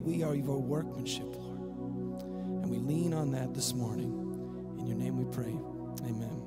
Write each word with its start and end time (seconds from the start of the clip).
We 0.00 0.22
are 0.22 0.32
your 0.32 0.62
workmanship, 0.62 1.26
Lord. 1.26 1.58
And 2.62 2.70
we 2.70 2.78
lean 2.78 3.12
on 3.12 3.32
that 3.32 3.52
this 3.52 3.74
morning. 3.74 4.76
In 4.78 4.86
your 4.86 4.96
name 4.96 5.18
we 5.18 5.24
pray. 5.34 5.52
Amen. 6.08 6.40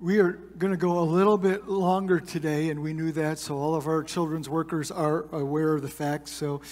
We 0.00 0.18
are 0.18 0.32
going 0.32 0.72
to 0.72 0.76
go 0.76 0.98
a 0.98 1.06
little 1.06 1.38
bit 1.38 1.68
longer 1.68 2.18
today, 2.18 2.70
and 2.70 2.82
we 2.82 2.92
knew 2.94 3.12
that, 3.12 3.38
so 3.38 3.56
all 3.56 3.76
of 3.76 3.86
our 3.86 4.02
children's 4.02 4.48
workers 4.48 4.90
are 4.90 5.26
aware 5.30 5.74
of 5.74 5.82
the 5.82 5.88
fact. 5.88 6.28
So 6.28 6.62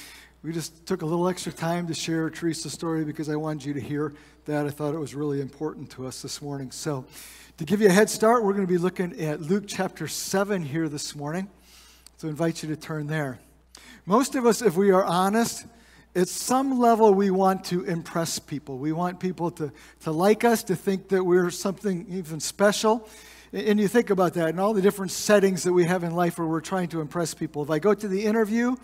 we 0.42 0.52
just 0.52 0.86
took 0.86 1.02
a 1.02 1.06
little 1.06 1.28
extra 1.28 1.52
time 1.52 1.86
to 1.86 1.94
share 1.94 2.28
Teresa's 2.28 2.72
story 2.72 3.04
because 3.04 3.28
I 3.28 3.36
wanted 3.36 3.64
you 3.64 3.74
to 3.74 3.80
hear 3.80 4.12
that. 4.46 4.66
I 4.66 4.70
thought 4.70 4.92
it 4.92 4.98
was 4.98 5.14
really 5.14 5.40
important 5.40 5.88
to 5.90 6.06
us 6.06 6.20
this 6.20 6.42
morning. 6.42 6.72
So, 6.72 7.04
to 7.58 7.64
give 7.64 7.80
you 7.80 7.86
a 7.86 7.92
head 7.92 8.10
start, 8.10 8.42
we're 8.42 8.54
going 8.54 8.66
to 8.66 8.72
be 8.72 8.78
looking 8.78 9.20
at 9.20 9.40
Luke 9.40 9.64
chapter 9.68 10.08
7 10.08 10.62
here 10.62 10.88
this 10.88 11.14
morning. 11.14 11.48
So, 12.16 12.26
I 12.26 12.30
invite 12.30 12.60
you 12.64 12.68
to 12.70 12.76
turn 12.76 13.06
there. 13.06 13.38
Most 14.04 14.34
of 14.34 14.44
us, 14.44 14.62
if 14.62 14.76
we 14.76 14.90
are 14.90 15.04
honest, 15.04 15.64
at 16.16 16.26
some 16.26 16.80
level 16.80 17.14
we 17.14 17.30
want 17.30 17.64
to 17.66 17.84
impress 17.84 18.40
people. 18.40 18.78
We 18.78 18.90
want 18.90 19.20
people 19.20 19.52
to, 19.52 19.70
to 20.00 20.10
like 20.10 20.42
us, 20.42 20.64
to 20.64 20.74
think 20.74 21.08
that 21.10 21.22
we're 21.22 21.50
something 21.50 22.04
even 22.10 22.40
special. 22.40 23.08
And 23.52 23.78
you 23.78 23.86
think 23.86 24.10
about 24.10 24.34
that 24.34 24.48
in 24.48 24.58
all 24.58 24.74
the 24.74 24.82
different 24.82 25.12
settings 25.12 25.62
that 25.62 25.72
we 25.72 25.84
have 25.84 26.02
in 26.02 26.16
life 26.16 26.38
where 26.38 26.48
we're 26.48 26.60
trying 26.60 26.88
to 26.88 27.00
impress 27.00 27.32
people. 27.32 27.62
If 27.62 27.70
I 27.70 27.78
go 27.78 27.94
to 27.94 28.08
the 28.08 28.24
interview, 28.24 28.74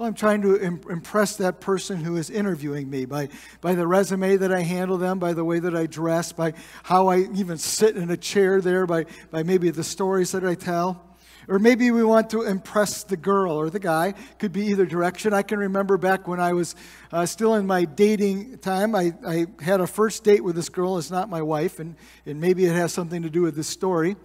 well, 0.00 0.08
I'm 0.08 0.14
trying 0.14 0.40
to 0.40 0.54
impress 0.54 1.36
that 1.36 1.60
person 1.60 2.02
who 2.02 2.16
is 2.16 2.30
interviewing 2.30 2.88
me 2.88 3.04
by, 3.04 3.28
by 3.60 3.74
the 3.74 3.86
resume 3.86 4.38
that 4.38 4.50
I 4.50 4.60
handle 4.60 4.96
them, 4.96 5.18
by 5.18 5.34
the 5.34 5.44
way 5.44 5.58
that 5.58 5.76
I 5.76 5.84
dress, 5.84 6.32
by 6.32 6.54
how 6.84 7.08
I 7.08 7.18
even 7.34 7.58
sit 7.58 7.98
in 7.98 8.10
a 8.10 8.16
chair 8.16 8.62
there, 8.62 8.86
by, 8.86 9.04
by 9.30 9.42
maybe 9.42 9.68
the 9.68 9.84
stories 9.84 10.32
that 10.32 10.42
I 10.42 10.54
tell. 10.54 11.04
Or 11.48 11.58
maybe 11.58 11.90
we 11.90 12.02
want 12.02 12.30
to 12.30 12.44
impress 12.44 13.02
the 13.02 13.18
girl 13.18 13.52
or 13.52 13.68
the 13.68 13.78
guy. 13.78 14.14
Could 14.38 14.54
be 14.54 14.68
either 14.68 14.86
direction. 14.86 15.34
I 15.34 15.42
can 15.42 15.58
remember 15.58 15.98
back 15.98 16.26
when 16.26 16.40
I 16.40 16.54
was 16.54 16.76
uh, 17.12 17.26
still 17.26 17.56
in 17.56 17.66
my 17.66 17.84
dating 17.84 18.56
time, 18.60 18.94
I, 18.94 19.12
I 19.26 19.48
had 19.60 19.82
a 19.82 19.86
first 19.86 20.24
date 20.24 20.42
with 20.42 20.56
this 20.56 20.70
girl. 20.70 20.96
It's 20.96 21.10
not 21.10 21.28
my 21.28 21.42
wife, 21.42 21.78
and, 21.78 21.94
and 22.24 22.40
maybe 22.40 22.64
it 22.64 22.72
has 22.72 22.94
something 22.94 23.20
to 23.20 23.28
do 23.28 23.42
with 23.42 23.54
this 23.54 23.68
story. 23.68 24.16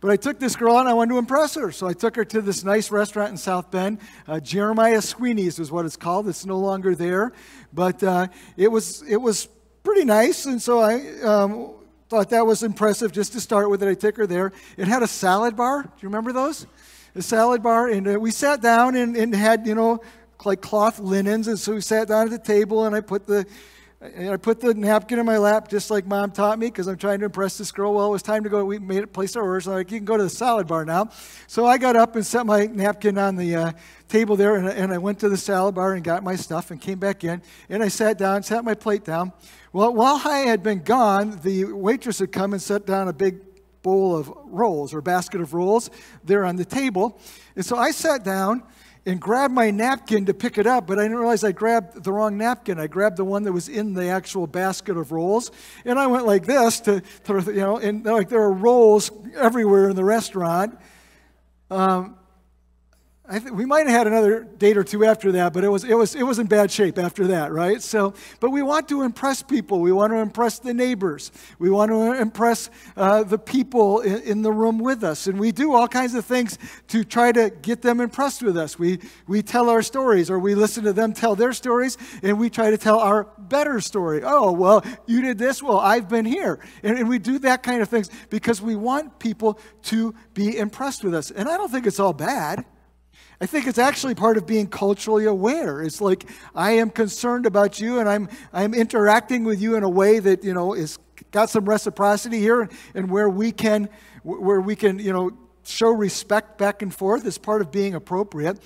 But 0.00 0.10
I 0.10 0.16
took 0.16 0.38
this 0.38 0.56
girl 0.56 0.78
and 0.78 0.88
I 0.88 0.94
wanted 0.94 1.12
to 1.12 1.18
impress 1.18 1.54
her. 1.56 1.70
So 1.72 1.86
I 1.86 1.92
took 1.92 2.16
her 2.16 2.24
to 2.24 2.40
this 2.40 2.64
nice 2.64 2.90
restaurant 2.90 3.32
in 3.32 3.36
South 3.36 3.70
Bend. 3.70 3.98
Uh, 4.26 4.40
Jeremiah 4.40 5.02
Sweeney's 5.02 5.58
is 5.58 5.70
what 5.70 5.84
it's 5.84 5.96
called. 5.96 6.26
It's 6.26 6.46
no 6.46 6.58
longer 6.58 6.94
there. 6.94 7.32
But 7.72 8.02
uh, 8.02 8.28
it, 8.56 8.68
was, 8.68 9.02
it 9.02 9.18
was 9.18 9.46
pretty 9.82 10.06
nice. 10.06 10.46
And 10.46 10.60
so 10.60 10.80
I 10.80 11.20
um, 11.20 11.72
thought 12.08 12.30
that 12.30 12.46
was 12.46 12.62
impressive 12.62 13.12
just 13.12 13.34
to 13.34 13.40
start 13.40 13.68
with 13.68 13.82
it. 13.82 13.88
I 13.90 13.94
took 13.94 14.16
her 14.16 14.26
there. 14.26 14.52
It 14.78 14.88
had 14.88 15.02
a 15.02 15.08
salad 15.08 15.54
bar. 15.54 15.82
Do 15.82 15.90
you 16.00 16.08
remember 16.08 16.32
those? 16.32 16.66
A 17.14 17.20
salad 17.20 17.62
bar. 17.62 17.88
And 17.88 18.08
uh, 18.08 18.18
we 18.18 18.30
sat 18.30 18.62
down 18.62 18.96
and, 18.96 19.16
and 19.16 19.34
had, 19.34 19.66
you 19.66 19.74
know, 19.74 20.00
like 20.46 20.62
cloth 20.62 20.98
linens. 20.98 21.46
And 21.46 21.58
so 21.58 21.74
we 21.74 21.82
sat 21.82 22.08
down 22.08 22.24
at 22.24 22.30
the 22.30 22.38
table 22.38 22.86
and 22.86 22.96
I 22.96 23.02
put 23.02 23.26
the 23.26 23.44
and 24.00 24.30
I 24.30 24.38
put 24.38 24.60
the 24.60 24.72
napkin 24.72 25.18
in 25.18 25.26
my 25.26 25.36
lap 25.36 25.68
just 25.68 25.90
like 25.90 26.06
mom 26.06 26.30
taught 26.30 26.58
me 26.58 26.68
because 26.68 26.86
I'm 26.86 26.96
trying 26.96 27.18
to 27.18 27.26
impress 27.26 27.58
this 27.58 27.70
girl. 27.70 27.92
Well, 27.92 28.06
it 28.06 28.10
was 28.10 28.22
time 28.22 28.42
to 28.44 28.48
go. 28.48 28.64
We 28.64 28.78
made 28.78 29.02
it 29.02 29.12
place 29.12 29.36
our 29.36 29.42
orders. 29.42 29.68
I'm 29.68 29.74
like, 29.74 29.90
you 29.90 29.98
can 29.98 30.06
go 30.06 30.16
to 30.16 30.22
the 30.22 30.30
salad 30.30 30.66
bar 30.66 30.86
now. 30.86 31.10
So 31.46 31.66
I 31.66 31.76
got 31.76 31.96
up 31.96 32.16
and 32.16 32.24
set 32.24 32.46
my 32.46 32.64
napkin 32.64 33.18
on 33.18 33.36
the 33.36 33.54
uh, 33.54 33.72
table 34.08 34.36
there, 34.36 34.56
and, 34.56 34.66
and 34.68 34.90
I 34.90 34.96
went 34.96 35.18
to 35.20 35.28
the 35.28 35.36
salad 35.36 35.74
bar 35.74 35.92
and 35.92 36.02
got 36.02 36.24
my 36.24 36.34
stuff 36.34 36.70
and 36.70 36.80
came 36.80 36.98
back 36.98 37.24
in. 37.24 37.42
And 37.68 37.82
I 37.82 37.88
sat 37.88 38.16
down, 38.16 38.42
sat 38.42 38.64
my 38.64 38.74
plate 38.74 39.04
down. 39.04 39.32
Well, 39.70 39.92
while 39.92 40.20
I 40.24 40.38
had 40.38 40.62
been 40.62 40.82
gone, 40.82 41.38
the 41.42 41.64
waitress 41.64 42.20
had 42.20 42.32
come 42.32 42.54
and 42.54 42.62
set 42.62 42.86
down 42.86 43.08
a 43.08 43.12
big 43.12 43.40
bowl 43.82 44.16
of 44.16 44.32
rolls 44.46 44.94
or 44.94 45.02
basket 45.02 45.42
of 45.42 45.52
rolls 45.52 45.90
there 46.24 46.46
on 46.46 46.56
the 46.56 46.64
table. 46.64 47.20
And 47.54 47.66
so 47.66 47.76
I 47.76 47.90
sat 47.90 48.24
down 48.24 48.62
and 49.06 49.20
grabbed 49.20 49.54
my 49.54 49.70
napkin 49.70 50.26
to 50.26 50.34
pick 50.34 50.58
it 50.58 50.66
up, 50.66 50.86
but 50.86 50.98
I 50.98 51.02
didn't 51.02 51.16
realize 51.16 51.42
I 51.42 51.52
grabbed 51.52 52.04
the 52.04 52.12
wrong 52.12 52.36
napkin. 52.36 52.78
I 52.78 52.86
grabbed 52.86 53.16
the 53.16 53.24
one 53.24 53.44
that 53.44 53.52
was 53.52 53.68
in 53.68 53.94
the 53.94 54.08
actual 54.08 54.46
basket 54.46 54.96
of 54.96 55.10
rolls, 55.12 55.50
and 55.84 55.98
I 55.98 56.06
went 56.06 56.26
like 56.26 56.46
this 56.46 56.80
to, 56.80 57.02
to 57.24 57.42
you 57.46 57.60
know, 57.60 57.78
and 57.78 58.04
like 58.04 58.28
there 58.28 58.42
are 58.42 58.52
rolls 58.52 59.10
everywhere 59.34 59.90
in 59.90 59.96
the 59.96 60.04
restaurant. 60.04 60.78
Um, 61.70 62.16
Think 63.38 63.54
we 63.54 63.64
might 63.64 63.86
have 63.86 63.96
had 63.96 64.06
another 64.08 64.42
date 64.42 64.76
or 64.76 64.82
two 64.82 65.04
after 65.04 65.30
that, 65.32 65.52
but 65.52 65.62
it 65.62 65.68
was, 65.68 65.84
it, 65.84 65.94
was, 65.94 66.16
it 66.16 66.24
was 66.24 66.40
in 66.40 66.48
bad 66.48 66.70
shape 66.72 66.98
after 66.98 67.28
that, 67.28 67.52
right? 67.52 67.80
So, 67.80 68.14
but 68.40 68.50
we 68.50 68.60
want 68.60 68.88
to 68.88 69.02
impress 69.02 69.40
people. 69.40 69.80
We 69.80 69.92
want 69.92 70.12
to 70.12 70.16
impress 70.16 70.58
the 70.58 70.74
neighbors. 70.74 71.30
We 71.60 71.70
want 71.70 71.92
to 71.92 72.20
impress 72.20 72.70
uh, 72.96 73.22
the 73.22 73.38
people 73.38 74.00
in, 74.00 74.22
in, 74.22 74.42
the 74.42 74.50
room 74.50 74.78
with 74.78 75.04
us. 75.04 75.28
And 75.28 75.38
we 75.38 75.52
do 75.52 75.74
all 75.74 75.86
kinds 75.86 76.14
of 76.14 76.24
things 76.24 76.58
to 76.88 77.04
try 77.04 77.30
to 77.30 77.50
get 77.50 77.82
them 77.82 78.00
impressed 78.00 78.42
with 78.42 78.56
us. 78.56 78.78
We, 78.80 78.98
we 79.28 79.42
tell 79.42 79.70
our 79.70 79.82
stories 79.82 80.28
or 80.28 80.40
we 80.40 80.56
listen 80.56 80.82
to 80.84 80.92
them 80.92 81.12
tell 81.12 81.36
their 81.36 81.52
stories 81.52 81.98
and 82.24 82.36
we 82.36 82.50
try 82.50 82.70
to 82.70 82.78
tell 82.78 82.98
our 82.98 83.28
better 83.38 83.80
story. 83.80 84.22
Oh, 84.24 84.50
well, 84.50 84.84
you 85.06 85.22
did 85.22 85.38
this. 85.38 85.62
Well, 85.62 85.78
I've 85.78 86.08
been 86.08 86.24
here. 86.24 86.58
And, 86.82 86.98
and 86.98 87.08
we 87.08 87.18
do 87.18 87.38
that 87.40 87.62
kind 87.62 87.80
of 87.80 87.88
things 87.88 88.10
because 88.28 88.60
we 88.60 88.74
want 88.74 89.20
people 89.20 89.60
to 89.84 90.14
be 90.34 90.58
impressed 90.58 91.04
with 91.04 91.14
us. 91.14 91.30
And 91.30 91.48
I 91.48 91.56
don't 91.56 91.70
think 91.70 91.86
it's 91.86 92.00
all 92.00 92.12
bad. 92.12 92.64
I 93.40 93.46
think 93.46 93.66
it's 93.66 93.78
actually 93.78 94.14
part 94.14 94.36
of 94.36 94.46
being 94.46 94.66
culturally 94.66 95.24
aware. 95.24 95.82
It's 95.82 96.00
like 96.00 96.28
I 96.54 96.72
am 96.72 96.90
concerned 96.90 97.46
about 97.46 97.80
you 97.80 97.98
and 97.98 98.08
I'm, 98.08 98.28
I'm 98.52 98.74
interacting 98.74 99.44
with 99.44 99.62
you 99.62 99.76
in 99.76 99.82
a 99.82 99.88
way 99.88 100.18
that, 100.18 100.44
you 100.44 100.52
know, 100.52 100.74
is 100.74 100.98
got 101.30 101.48
some 101.48 101.64
reciprocity 101.64 102.38
here 102.38 102.68
and 102.94 103.10
where 103.10 103.30
we 103.30 103.50
can, 103.52 103.88
where 104.22 104.60
we 104.60 104.76
can, 104.76 104.98
you 104.98 105.12
know, 105.12 105.30
show 105.64 105.90
respect 105.90 106.58
back 106.58 106.82
and 106.82 106.94
forth 106.94 107.24
is 107.24 107.38
part 107.38 107.62
of 107.62 107.70
being 107.70 107.94
appropriate. 107.94 108.58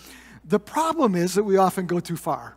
The 0.44 0.58
problem 0.58 1.14
is 1.14 1.34
that 1.34 1.44
we 1.44 1.56
often 1.56 1.86
go 1.86 2.00
too 2.00 2.16
far. 2.16 2.56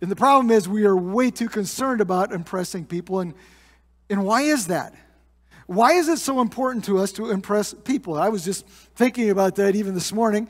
And 0.00 0.10
the 0.10 0.16
problem 0.16 0.50
is 0.50 0.68
we 0.68 0.86
are 0.86 0.96
way 0.96 1.30
too 1.30 1.48
concerned 1.48 2.00
about 2.00 2.32
impressing 2.32 2.84
people. 2.84 3.20
And, 3.20 3.34
and 4.10 4.24
why 4.24 4.42
is 4.42 4.68
that? 4.68 4.94
Why 5.66 5.92
is 5.92 6.08
it 6.08 6.18
so 6.18 6.40
important 6.40 6.84
to 6.86 6.98
us 6.98 7.12
to 7.12 7.30
impress 7.30 7.74
people? 7.74 8.14
I 8.14 8.28
was 8.28 8.44
just 8.44 8.66
thinking 8.66 9.30
about 9.30 9.56
that 9.56 9.76
even 9.76 9.94
this 9.94 10.12
morning. 10.12 10.48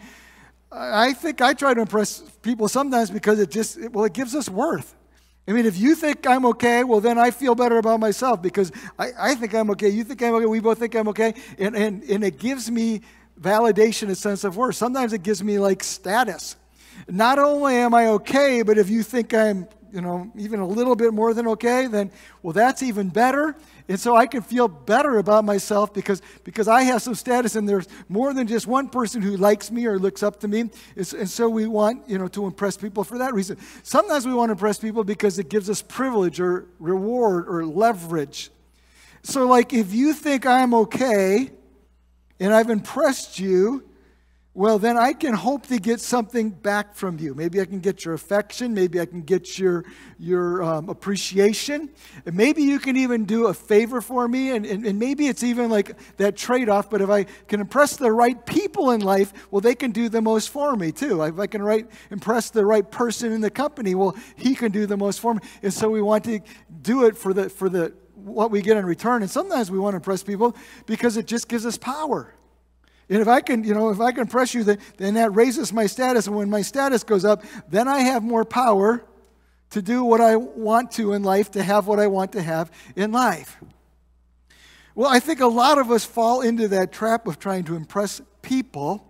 I 0.70 1.12
think 1.14 1.40
I 1.40 1.54
try 1.54 1.74
to 1.74 1.80
impress 1.80 2.22
people 2.42 2.68
sometimes 2.68 3.10
because 3.10 3.38
it 3.40 3.50
just, 3.50 3.90
well, 3.90 4.04
it 4.04 4.12
gives 4.12 4.34
us 4.34 4.48
worth. 4.48 4.94
I 5.46 5.52
mean, 5.52 5.64
if 5.64 5.78
you 5.78 5.94
think 5.94 6.26
I'm 6.26 6.44
okay, 6.46 6.84
well, 6.84 7.00
then 7.00 7.18
I 7.18 7.30
feel 7.30 7.54
better 7.54 7.78
about 7.78 8.00
myself 8.00 8.42
because 8.42 8.70
I, 8.98 9.12
I 9.18 9.34
think 9.34 9.54
I'm 9.54 9.70
okay. 9.70 9.88
You 9.88 10.04
think 10.04 10.22
I'm 10.22 10.34
okay. 10.34 10.44
We 10.44 10.60
both 10.60 10.78
think 10.78 10.94
I'm 10.94 11.08
okay. 11.08 11.34
And, 11.58 11.74
and, 11.74 12.02
and 12.02 12.22
it 12.22 12.38
gives 12.38 12.70
me 12.70 13.00
validation, 13.40 14.10
a 14.10 14.14
sense 14.14 14.44
of 14.44 14.58
worth. 14.58 14.76
Sometimes 14.76 15.14
it 15.14 15.22
gives 15.22 15.42
me 15.42 15.58
like 15.58 15.82
status. 15.82 16.56
Not 17.08 17.38
only 17.38 17.76
am 17.76 17.94
I 17.94 18.08
okay, 18.08 18.60
but 18.60 18.76
if 18.76 18.90
you 18.90 19.02
think 19.02 19.32
I'm, 19.32 19.68
you 19.92 20.00
know, 20.00 20.30
even 20.36 20.60
a 20.60 20.66
little 20.66 20.96
bit 20.96 21.12
more 21.12 21.34
than 21.34 21.46
okay, 21.48 21.86
then, 21.86 22.10
well, 22.42 22.52
that's 22.52 22.82
even 22.82 23.08
better. 23.08 23.56
And 23.88 23.98
so 23.98 24.14
I 24.16 24.26
can 24.26 24.42
feel 24.42 24.68
better 24.68 25.18
about 25.18 25.44
myself 25.44 25.94
because, 25.94 26.20
because 26.44 26.68
I 26.68 26.82
have 26.82 27.00
some 27.00 27.14
status 27.14 27.56
and 27.56 27.68
there's 27.68 27.88
more 28.08 28.34
than 28.34 28.46
just 28.46 28.66
one 28.66 28.88
person 28.88 29.22
who 29.22 29.36
likes 29.36 29.70
me 29.70 29.86
or 29.86 29.98
looks 29.98 30.22
up 30.22 30.40
to 30.40 30.48
me. 30.48 30.70
It's, 30.94 31.14
and 31.14 31.28
so 31.28 31.48
we 31.48 31.66
want, 31.66 32.08
you 32.08 32.18
know, 32.18 32.28
to 32.28 32.44
impress 32.46 32.76
people 32.76 33.02
for 33.02 33.18
that 33.18 33.32
reason. 33.32 33.56
Sometimes 33.82 34.26
we 34.26 34.34
want 34.34 34.50
to 34.50 34.52
impress 34.52 34.78
people 34.78 35.04
because 35.04 35.38
it 35.38 35.48
gives 35.48 35.70
us 35.70 35.80
privilege 35.80 36.38
or 36.38 36.66
reward 36.78 37.48
or 37.48 37.64
leverage. 37.64 38.50
So 39.22 39.46
like 39.46 39.72
if 39.72 39.94
you 39.94 40.12
think 40.12 40.44
I'm 40.44 40.74
okay 40.74 41.50
and 42.38 42.52
I've 42.52 42.70
impressed 42.70 43.38
you, 43.38 43.87
well, 44.58 44.80
then 44.80 44.96
I 44.96 45.12
can 45.12 45.34
hope 45.34 45.68
to 45.68 45.78
get 45.78 46.00
something 46.00 46.50
back 46.50 46.96
from 46.96 47.20
you. 47.20 47.32
Maybe 47.32 47.60
I 47.60 47.64
can 47.64 47.78
get 47.78 48.04
your 48.04 48.14
affection. 48.14 48.74
Maybe 48.74 48.98
I 48.98 49.06
can 49.06 49.22
get 49.22 49.56
your, 49.56 49.84
your 50.18 50.64
um, 50.64 50.88
appreciation. 50.88 51.90
And 52.26 52.34
maybe 52.34 52.64
you 52.64 52.80
can 52.80 52.96
even 52.96 53.24
do 53.24 53.46
a 53.46 53.54
favor 53.54 54.00
for 54.00 54.26
me. 54.26 54.56
And, 54.56 54.66
and, 54.66 54.84
and 54.84 54.98
maybe 54.98 55.28
it's 55.28 55.44
even 55.44 55.70
like 55.70 55.96
that 56.16 56.36
trade 56.36 56.68
off. 56.68 56.90
But 56.90 57.02
if 57.02 57.08
I 57.08 57.22
can 57.46 57.60
impress 57.60 57.98
the 57.98 58.10
right 58.10 58.44
people 58.46 58.90
in 58.90 59.00
life, 59.00 59.32
well, 59.52 59.60
they 59.60 59.76
can 59.76 59.92
do 59.92 60.08
the 60.08 60.20
most 60.20 60.50
for 60.50 60.74
me 60.74 60.90
too. 60.90 61.22
If 61.22 61.38
I 61.38 61.46
can 61.46 61.62
right, 61.62 61.88
impress 62.10 62.50
the 62.50 62.66
right 62.66 62.90
person 62.90 63.30
in 63.30 63.40
the 63.40 63.52
company, 63.52 63.94
well, 63.94 64.16
he 64.34 64.56
can 64.56 64.72
do 64.72 64.86
the 64.86 64.96
most 64.96 65.20
for 65.20 65.34
me. 65.34 65.40
And 65.62 65.72
so 65.72 65.88
we 65.88 66.02
want 66.02 66.24
to 66.24 66.40
do 66.82 67.04
it 67.04 67.16
for 67.16 67.32
the, 67.32 67.48
for 67.48 67.68
the, 67.68 67.92
what 68.16 68.50
we 68.50 68.60
get 68.60 68.76
in 68.76 68.84
return. 68.84 69.22
And 69.22 69.30
sometimes 69.30 69.70
we 69.70 69.78
want 69.78 69.92
to 69.92 69.98
impress 69.98 70.24
people 70.24 70.56
because 70.86 71.16
it 71.16 71.28
just 71.28 71.46
gives 71.46 71.64
us 71.64 71.78
power. 71.78 72.34
And 73.10 73.22
if 73.22 73.28
I 73.28 73.40
can, 73.40 73.64
you 73.64 73.74
know, 73.74 73.90
if 73.90 74.00
I 74.00 74.12
can 74.12 74.26
press 74.26 74.52
you, 74.52 74.64
then 74.64 75.14
that 75.14 75.34
raises 75.34 75.72
my 75.72 75.86
status. 75.86 76.26
And 76.26 76.36
when 76.36 76.50
my 76.50 76.62
status 76.62 77.04
goes 77.04 77.24
up, 77.24 77.42
then 77.68 77.88
I 77.88 78.00
have 78.00 78.22
more 78.22 78.44
power 78.44 79.04
to 79.70 79.82
do 79.82 80.04
what 80.04 80.20
I 80.20 80.36
want 80.36 80.92
to 80.92 81.12
in 81.12 81.22
life, 81.22 81.50
to 81.52 81.62
have 81.62 81.86
what 81.86 81.98
I 81.98 82.06
want 82.06 82.32
to 82.32 82.42
have 82.42 82.70
in 82.96 83.12
life. 83.12 83.56
Well, 84.94 85.10
I 85.10 85.20
think 85.20 85.40
a 85.40 85.46
lot 85.46 85.78
of 85.78 85.90
us 85.90 86.04
fall 86.04 86.40
into 86.40 86.68
that 86.68 86.92
trap 86.92 87.26
of 87.26 87.38
trying 87.38 87.64
to 87.64 87.76
impress 87.76 88.20
people. 88.42 89.04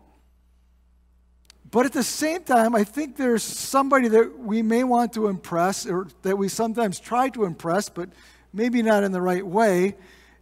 But 1.71 1.87
at 1.87 1.93
the 1.93 2.03
same 2.03 2.45
time, 2.45 2.75
I 2.75 2.85
think 2.85 3.17
there's 3.17 3.43
somebody 3.43 4.09
that 4.09 4.39
we 4.39 4.63
may 4.63 4.85
want 4.85 5.13
to 5.15 5.27
impress, 5.29 5.87
or 5.87 6.09
that 6.23 6.37
we 6.37 6.49
sometimes 6.49 6.99
try 7.01 7.29
to 7.31 7.45
impress, 7.45 7.89
but 7.89 8.11
maybe 8.53 8.83
not 8.83 9.03
in 9.03 9.13
the 9.13 9.21
right 9.21 9.47
way, 9.47 9.97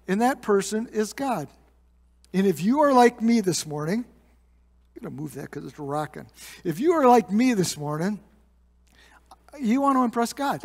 and 0.08 0.20
that 0.20 0.40
person 0.40 0.88
is 0.92 1.12
God. 1.12 1.48
And 2.36 2.46
if 2.46 2.62
you 2.62 2.80
are 2.80 2.92
like 2.92 3.22
me 3.22 3.40
this 3.40 3.64
morning, 3.66 4.04
I'm 4.04 5.02
going 5.02 5.16
to 5.16 5.22
move 5.22 5.32
that 5.36 5.44
because 5.44 5.64
it's 5.64 5.78
rocking. 5.78 6.26
If 6.64 6.78
you 6.78 6.92
are 6.92 7.08
like 7.08 7.32
me 7.32 7.54
this 7.54 7.78
morning, 7.78 8.20
you 9.58 9.80
want 9.80 9.96
to 9.96 10.02
impress 10.02 10.34
God. 10.34 10.60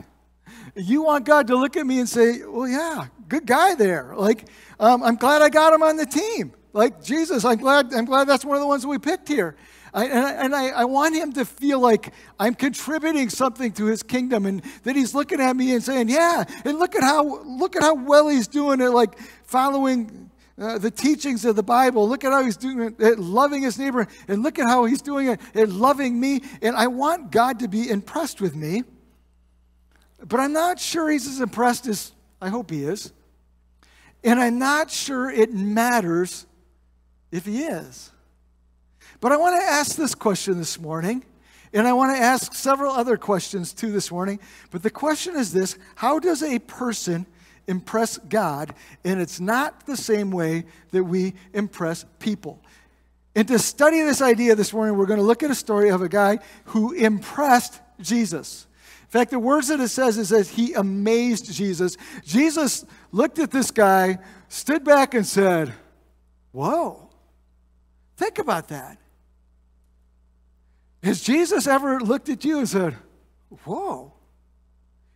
You 0.76 1.04
want 1.04 1.24
God 1.24 1.48
to 1.48 1.56
look 1.56 1.78
at 1.78 1.88
me 1.88 2.00
and 2.00 2.10
say, 2.10 2.44
well, 2.44 2.68
yeah, 2.68 3.06
good 3.30 3.46
guy 3.46 3.76
there. 3.76 4.14
Like, 4.18 4.50
um, 4.82 5.02
I'm 5.02 5.16
glad 5.16 5.42
I 5.42 5.48
got 5.48 5.72
him 5.72 5.82
on 5.82 5.96
the 5.96 6.06
team. 6.06 6.52
Like, 6.74 7.02
Jesus, 7.02 7.46
I'm 7.46 7.58
glad, 7.58 7.94
I'm 7.94 8.04
glad 8.04 8.28
that's 8.28 8.44
one 8.44 8.58
of 8.58 8.62
the 8.62 8.68
ones 8.68 8.86
we 8.86 9.00
picked 9.00 9.30
here. 9.30 9.56
I, 9.94 10.08
and, 10.08 10.26
I, 10.26 10.32
and 10.32 10.54
I, 10.54 10.68
I, 10.72 10.84
want 10.84 11.16
him 11.16 11.32
to 11.34 11.46
feel 11.46 11.80
like 11.80 12.14
I'm 12.38 12.54
contributing 12.54 13.30
something 13.30 13.72
to 13.74 13.86
his 13.86 14.04
kingdom 14.04 14.46
and 14.46 14.62
that 14.84 14.98
he's 14.98 15.16
looking 15.16 15.40
at 15.40 15.56
me 15.56 15.72
and 15.72 15.82
saying, 15.82 16.10
yeah, 16.10 16.44
and 16.66 16.80
look 16.80 16.96
at 16.96 17.04
how, 17.04 17.44
look 17.44 17.78
at 17.78 17.82
how 17.82 17.96
well 17.96 18.28
he's 18.28 18.50
doing 18.50 18.82
it, 18.82 18.90
like 18.90 19.18
following 19.46 20.32
uh, 20.60 20.78
the 20.78 20.92
teachings 20.92 21.46
of 21.46 21.56
the 21.56 21.64
Bible. 21.64 22.08
Look 22.08 22.24
at 22.24 22.32
how 22.32 22.44
he's 22.44 22.58
doing 22.58 22.96
it, 23.00 23.20
loving 23.20 23.64
his 23.64 23.80
neighbor, 23.80 24.08
and 24.28 24.44
look 24.44 24.60
at 24.60 24.68
how 24.68 24.86
he's 24.86 25.02
doing 25.02 25.28
it, 25.28 25.70
loving 25.70 26.20
me. 26.20 26.42
And 26.62 26.76
I 26.76 26.88
want 26.88 27.32
God 27.32 27.60
to 27.60 27.68
be 27.68 27.90
impressed 27.90 28.42
with 28.42 28.56
me. 28.56 28.84
But 30.24 30.40
I'm 30.40 30.54
not 30.54 30.80
sure 30.80 31.10
he's 31.10 31.28
as 31.28 31.40
impressed 31.40 31.88
as 31.88 32.12
I 32.42 32.50
hope 32.50 32.70
he 32.70 32.84
is. 32.84 33.12
And 34.24 34.40
I'm 34.40 34.60
not 34.60 34.92
sure 34.92 35.32
it 35.32 35.54
matters 35.54 36.46
if 37.32 37.46
he 37.46 37.64
is. 37.64 38.12
But 39.20 39.32
I 39.32 39.38
want 39.38 39.60
to 39.60 39.66
ask 39.66 39.96
this 39.96 40.16
question 40.16 40.58
this 40.58 40.80
morning, 40.80 41.24
and 41.74 41.88
I 41.88 41.94
want 41.94 42.16
to 42.16 42.22
ask 42.22 42.54
several 42.54 42.92
other 42.92 43.18
questions 43.18 43.74
too 43.74 43.92
this 43.92 44.12
morning. 44.12 44.40
But 44.70 44.84
the 44.84 44.90
question 44.90 45.36
is 45.36 45.54
this 45.54 45.78
How 45.96 46.20
does 46.20 46.44
a 46.44 46.60
person 46.60 47.26
impress 47.72 48.20
God? 48.20 48.76
And 49.04 49.20
it's 49.20 49.40
not 49.40 49.88
the 49.88 49.98
same 49.98 50.30
way 50.30 50.66
that 50.92 51.04
we 51.04 51.34
impress 51.54 52.06
people. 52.20 52.62
And 53.36 53.48
to 53.48 53.58
study 53.58 54.02
this 54.02 54.22
idea 54.22 54.56
this 54.56 54.74
morning, 54.74 54.98
we're 54.98 55.06
going 55.06 55.20
to 55.20 55.26
look 55.26 55.42
at 55.42 55.50
a 55.50 55.56
story 55.56 55.90
of 55.90 56.02
a 56.02 56.10
guy 56.10 56.40
who 56.66 56.92
impressed 56.92 57.80
Jesus. 58.00 58.68
In 59.04 59.08
fact, 59.08 59.32
the 59.32 59.40
words 59.40 59.70
that 59.70 59.80
it 59.80 59.88
says 59.88 60.18
is 60.18 60.30
that 60.30 60.48
he 60.48 60.74
amazed 60.74 61.52
Jesus. 61.52 61.98
Jesus 62.24 62.86
looked 63.12 63.40
at 63.40 63.52
this 63.52 63.72
guy, 63.72 64.20
stood 64.48 64.84
back, 64.84 65.14
and 65.14 65.26
said, 65.26 65.74
Whoa, 66.52 67.10
think 68.18 68.38
about 68.40 68.68
that. 68.68 68.98
Has 71.04 71.22
Jesus 71.22 71.68
ever 71.68 72.00
looked 72.00 72.30
at 72.30 72.46
you 72.46 72.60
and 72.60 72.70
said, 72.70 72.96
Whoa? 73.64 74.14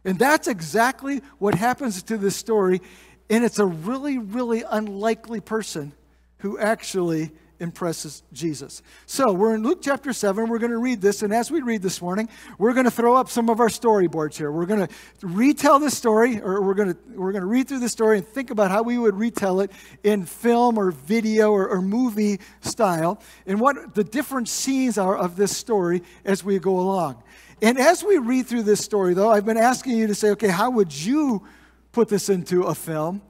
And 0.06 0.20
that's 0.20 0.48
exactly 0.48 1.22
what 1.40 1.56
happens 1.56 2.04
to 2.04 2.18
this 2.18 2.36
story. 2.36 2.82
And 3.30 3.44
it's 3.44 3.60
a 3.60 3.66
really, 3.66 4.20
really 4.20 4.64
unlikely 4.70 5.42
person 5.42 5.94
who 6.38 6.60
actually 6.60 7.32
impresses 7.60 8.24
Jesus. 8.34 8.82
So 9.06 9.32
we're 9.32 9.56
in 9.56 9.64
Luke 9.64 9.80
chapter 9.82 10.14
7. 10.14 10.48
We're 10.48 10.60
going 10.60 10.72
to 10.72 10.78
read 10.78 11.02
this. 11.02 11.24
And 11.24 11.34
as 11.34 11.50
we 11.50 11.62
read 11.62 11.82
this 11.82 12.02
morning, 12.02 12.30
we're 12.58 12.74
going 12.74 12.86
to 12.86 12.92
throw 12.92 13.16
up 13.16 13.30
some 13.30 13.50
of 13.50 13.60
our 13.60 13.70
storyboards 13.70 14.36
here. 14.36 14.52
We're 14.52 14.66
going 14.66 14.88
to 14.88 14.94
retell 15.24 15.80
the 15.80 15.90
story, 15.90 16.40
or 16.42 16.62
we're 16.62 16.74
going 16.74 16.94
to, 16.94 17.00
we're 17.16 17.32
going 17.32 17.42
to 17.42 17.48
read 17.48 17.68
through 17.68 17.80
the 17.80 17.90
story 17.90 18.18
and 18.18 18.28
think 18.28 18.52
about 18.52 18.72
how 18.72 18.84
we 18.84 18.98
would 18.98 19.16
retell 19.16 19.62
it 19.62 19.72
in 20.04 20.26
film 20.26 20.78
or 20.78 20.92
video 20.92 21.52
or, 21.52 21.68
or 21.68 21.82
movie 21.82 22.40
style 22.62 23.22
and 23.46 23.60
what 23.60 23.96
the 23.96 24.04
different 24.04 24.50
scenes 24.50 24.98
are 24.98 25.18
of 25.18 25.36
this 25.36 25.56
story 25.56 26.04
as 26.26 26.44
we 26.44 26.60
go 26.60 26.80
along. 26.80 27.24
And 27.62 27.80
as 27.80 28.04
we 28.04 28.18
read 28.18 28.48
through 28.48 28.64
this 28.64 28.84
story, 28.84 29.14
though, 29.14 29.30
I've 29.30 29.46
been 29.46 29.58
asking 29.58 29.98
you 29.98 30.08
to 30.08 30.16
say, 30.16 30.30
okay, 30.32 30.50
how 30.50 30.70
would 30.72 30.94
you 30.94 31.48
put 31.92 32.10
this 32.10 32.30
into 32.30 32.64
a 32.64 32.76
film? 32.76 33.22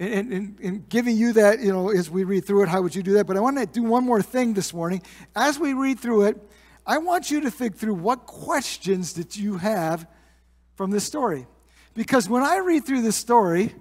and, 0.00 0.32
and, 0.32 0.60
and, 0.60 0.88
giving 0.88 1.16
you 1.16 1.32
that, 1.32 1.60
you 1.60 1.72
know, 1.72 1.90
as 1.90 2.08
we 2.08 2.22
read 2.22 2.44
through 2.44 2.62
it, 2.62 2.68
how 2.68 2.82
would 2.82 2.94
you 2.94 3.02
do 3.02 3.14
that? 3.14 3.26
But 3.26 3.36
I 3.36 3.40
want 3.40 3.58
to 3.58 3.66
do 3.66 3.82
one 3.82 4.04
more 4.04 4.22
thing 4.22 4.54
this 4.54 4.72
morning. 4.72 5.02
As 5.34 5.58
we 5.58 5.72
read 5.72 5.98
through 5.98 6.26
it, 6.26 6.36
I 6.86 6.98
want 6.98 7.30
you 7.30 7.40
to 7.40 7.50
think 7.50 7.76
through 7.76 7.94
what 7.94 8.26
questions 8.26 9.14
that 9.14 9.36
you 9.36 9.56
have 9.56 10.06
from 10.76 10.90
this 10.90 11.04
story. 11.04 11.46
Because 11.94 12.28
when 12.28 12.44
I 12.44 12.58
read 12.58 12.84
through 12.84 13.02
this 13.02 13.16
story, 13.16 13.74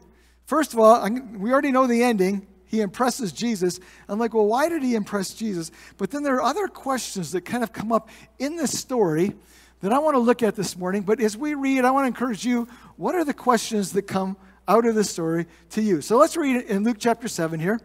first 0.46 0.74
of 0.74 0.80
all, 0.80 0.96
I'm, 0.96 1.40
we 1.40 1.52
already 1.52 1.72
know 1.72 1.86
the 1.86 2.04
ending. 2.04 2.48
He 2.66 2.82
impresses 2.82 3.32
Jesus. 3.32 3.80
I'm 4.10 4.18
like, 4.18 4.34
well, 4.34 4.48
why 4.48 4.70
did 4.70 4.82
he 4.82 4.96
impress 4.96 5.34
Jesus? 5.34 5.72
But 5.98 6.10
then 6.10 6.24
there 6.24 6.36
are 6.36 6.42
other 6.42 6.68
questions 6.68 7.32
that 7.32 7.42
kind 7.42 7.64
of 7.64 7.72
come 7.72 7.92
up 7.92 8.10
in 8.40 8.56
this 8.56 8.78
story 8.78 9.36
that 9.82 9.94
I 9.94 10.00
want 10.00 10.16
to 10.16 10.20
look 10.20 10.44
at 10.44 10.56
this 10.56 10.78
morning. 10.78 11.04
But 11.04 11.20
as 11.22 11.38
we 11.38 11.54
read, 11.54 11.86
I 11.86 11.92
want 11.92 12.04
to 12.04 12.08
encourage 12.08 12.46
you 12.46 12.68
what 12.96 13.16
are 13.16 13.24
the 13.24 13.34
questions 13.34 13.92
that 13.94 14.04
come 14.04 14.38
out 14.68 14.86
of 14.86 14.96
this 14.96 15.10
story 15.10 15.46
to 15.72 15.82
you. 15.82 16.02
So 16.02 16.18
let's 16.18 16.36
read 16.36 16.66
in 16.66 16.84
Luke 16.84 16.98
chapter 17.00 17.28
7 17.28 17.60
here. 17.60 17.80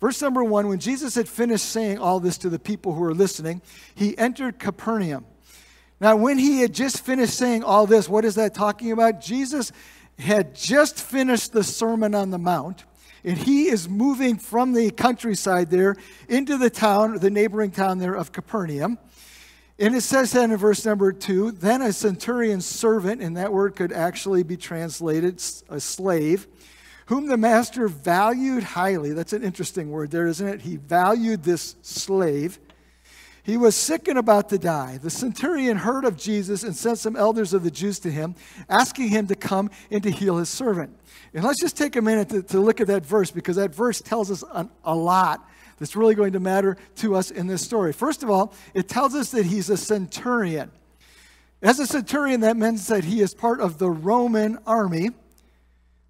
Verse 0.00 0.20
number 0.22 0.44
1 0.44 0.68
When 0.68 0.78
Jesus 0.78 1.14
had 1.14 1.28
finished 1.28 1.66
saying 1.66 1.98
all 1.98 2.20
this 2.20 2.38
to 2.38 2.48
the 2.48 2.58
people 2.58 2.94
who 2.94 3.00
were 3.00 3.14
listening, 3.14 3.62
he 3.94 4.16
entered 4.16 4.58
Capernaum. 4.58 5.26
Now, 6.00 6.16
when 6.16 6.38
he 6.38 6.60
had 6.60 6.72
just 6.72 7.04
finished 7.04 7.34
saying 7.34 7.64
all 7.64 7.86
this, 7.86 8.08
what 8.08 8.24
is 8.24 8.36
that 8.36 8.54
talking 8.54 8.92
about? 8.92 9.20
Jesus 9.20 9.72
had 10.18 10.54
just 10.54 11.00
finished 11.00 11.52
the 11.52 11.64
Sermon 11.64 12.14
on 12.14 12.30
the 12.30 12.38
Mount, 12.38 12.84
and 13.24 13.36
he 13.36 13.68
is 13.68 13.88
moving 13.88 14.38
from 14.38 14.72
the 14.72 14.92
countryside 14.92 15.70
there 15.70 15.96
into 16.28 16.56
the 16.56 16.70
town, 16.70 17.18
the 17.18 17.30
neighboring 17.30 17.72
town 17.72 17.98
there 17.98 18.14
of 18.14 18.30
Capernaum. 18.30 18.98
And 19.78 19.94
it 19.94 20.00
says 20.00 20.32
that 20.32 20.50
in 20.50 20.56
verse 20.56 20.84
number 20.84 21.12
two, 21.12 21.52
then 21.52 21.82
a 21.82 21.92
centurion's 21.92 22.66
servant, 22.66 23.22
and 23.22 23.36
that 23.36 23.52
word 23.52 23.76
could 23.76 23.92
actually 23.92 24.42
be 24.42 24.56
translated 24.56 25.40
a 25.68 25.78
slave, 25.78 26.48
whom 27.06 27.26
the 27.26 27.36
master 27.36 27.86
valued 27.86 28.64
highly. 28.64 29.12
That's 29.12 29.32
an 29.32 29.44
interesting 29.44 29.90
word 29.90 30.10
there, 30.10 30.26
isn't 30.26 30.46
it? 30.46 30.62
He 30.62 30.76
valued 30.76 31.44
this 31.44 31.76
slave. 31.82 32.58
He 33.44 33.56
was 33.56 33.76
sick 33.76 34.08
and 34.08 34.18
about 34.18 34.48
to 34.50 34.58
die. 34.58 34.98
The 34.98 35.10
centurion 35.10 35.78
heard 35.78 36.04
of 36.04 36.18
Jesus 36.18 36.64
and 36.64 36.76
sent 36.76 36.98
some 36.98 37.16
elders 37.16 37.54
of 37.54 37.62
the 37.62 37.70
Jews 37.70 37.98
to 38.00 38.10
him, 38.10 38.34
asking 38.68 39.08
him 39.08 39.28
to 39.28 39.36
come 39.36 39.70
and 39.90 40.02
to 40.02 40.10
heal 40.10 40.38
his 40.38 40.48
servant. 40.48 40.98
And 41.32 41.44
let's 41.44 41.60
just 41.60 41.76
take 41.76 41.96
a 41.96 42.02
minute 42.02 42.28
to, 42.30 42.42
to 42.42 42.60
look 42.60 42.80
at 42.80 42.88
that 42.88 43.06
verse 43.06 43.30
because 43.30 43.56
that 43.56 43.74
verse 43.74 44.00
tells 44.00 44.30
us 44.30 44.42
a, 44.42 44.68
a 44.84 44.94
lot 44.94 45.48
that's 45.78 45.96
really 45.96 46.14
going 46.14 46.32
to 46.32 46.40
matter 46.40 46.76
to 46.96 47.14
us 47.14 47.30
in 47.30 47.46
this 47.46 47.62
story. 47.62 47.92
First 47.92 48.22
of 48.22 48.30
all, 48.30 48.52
it 48.74 48.88
tells 48.88 49.14
us 49.14 49.30
that 49.30 49.46
he's 49.46 49.70
a 49.70 49.76
centurion. 49.76 50.70
As 51.60 51.78
a 51.80 51.86
centurion, 51.86 52.40
that 52.40 52.56
means 52.56 52.86
that 52.86 53.04
he 53.04 53.20
is 53.20 53.34
part 53.34 53.60
of 53.60 53.78
the 53.78 53.90
Roman 53.90 54.58
army, 54.66 55.10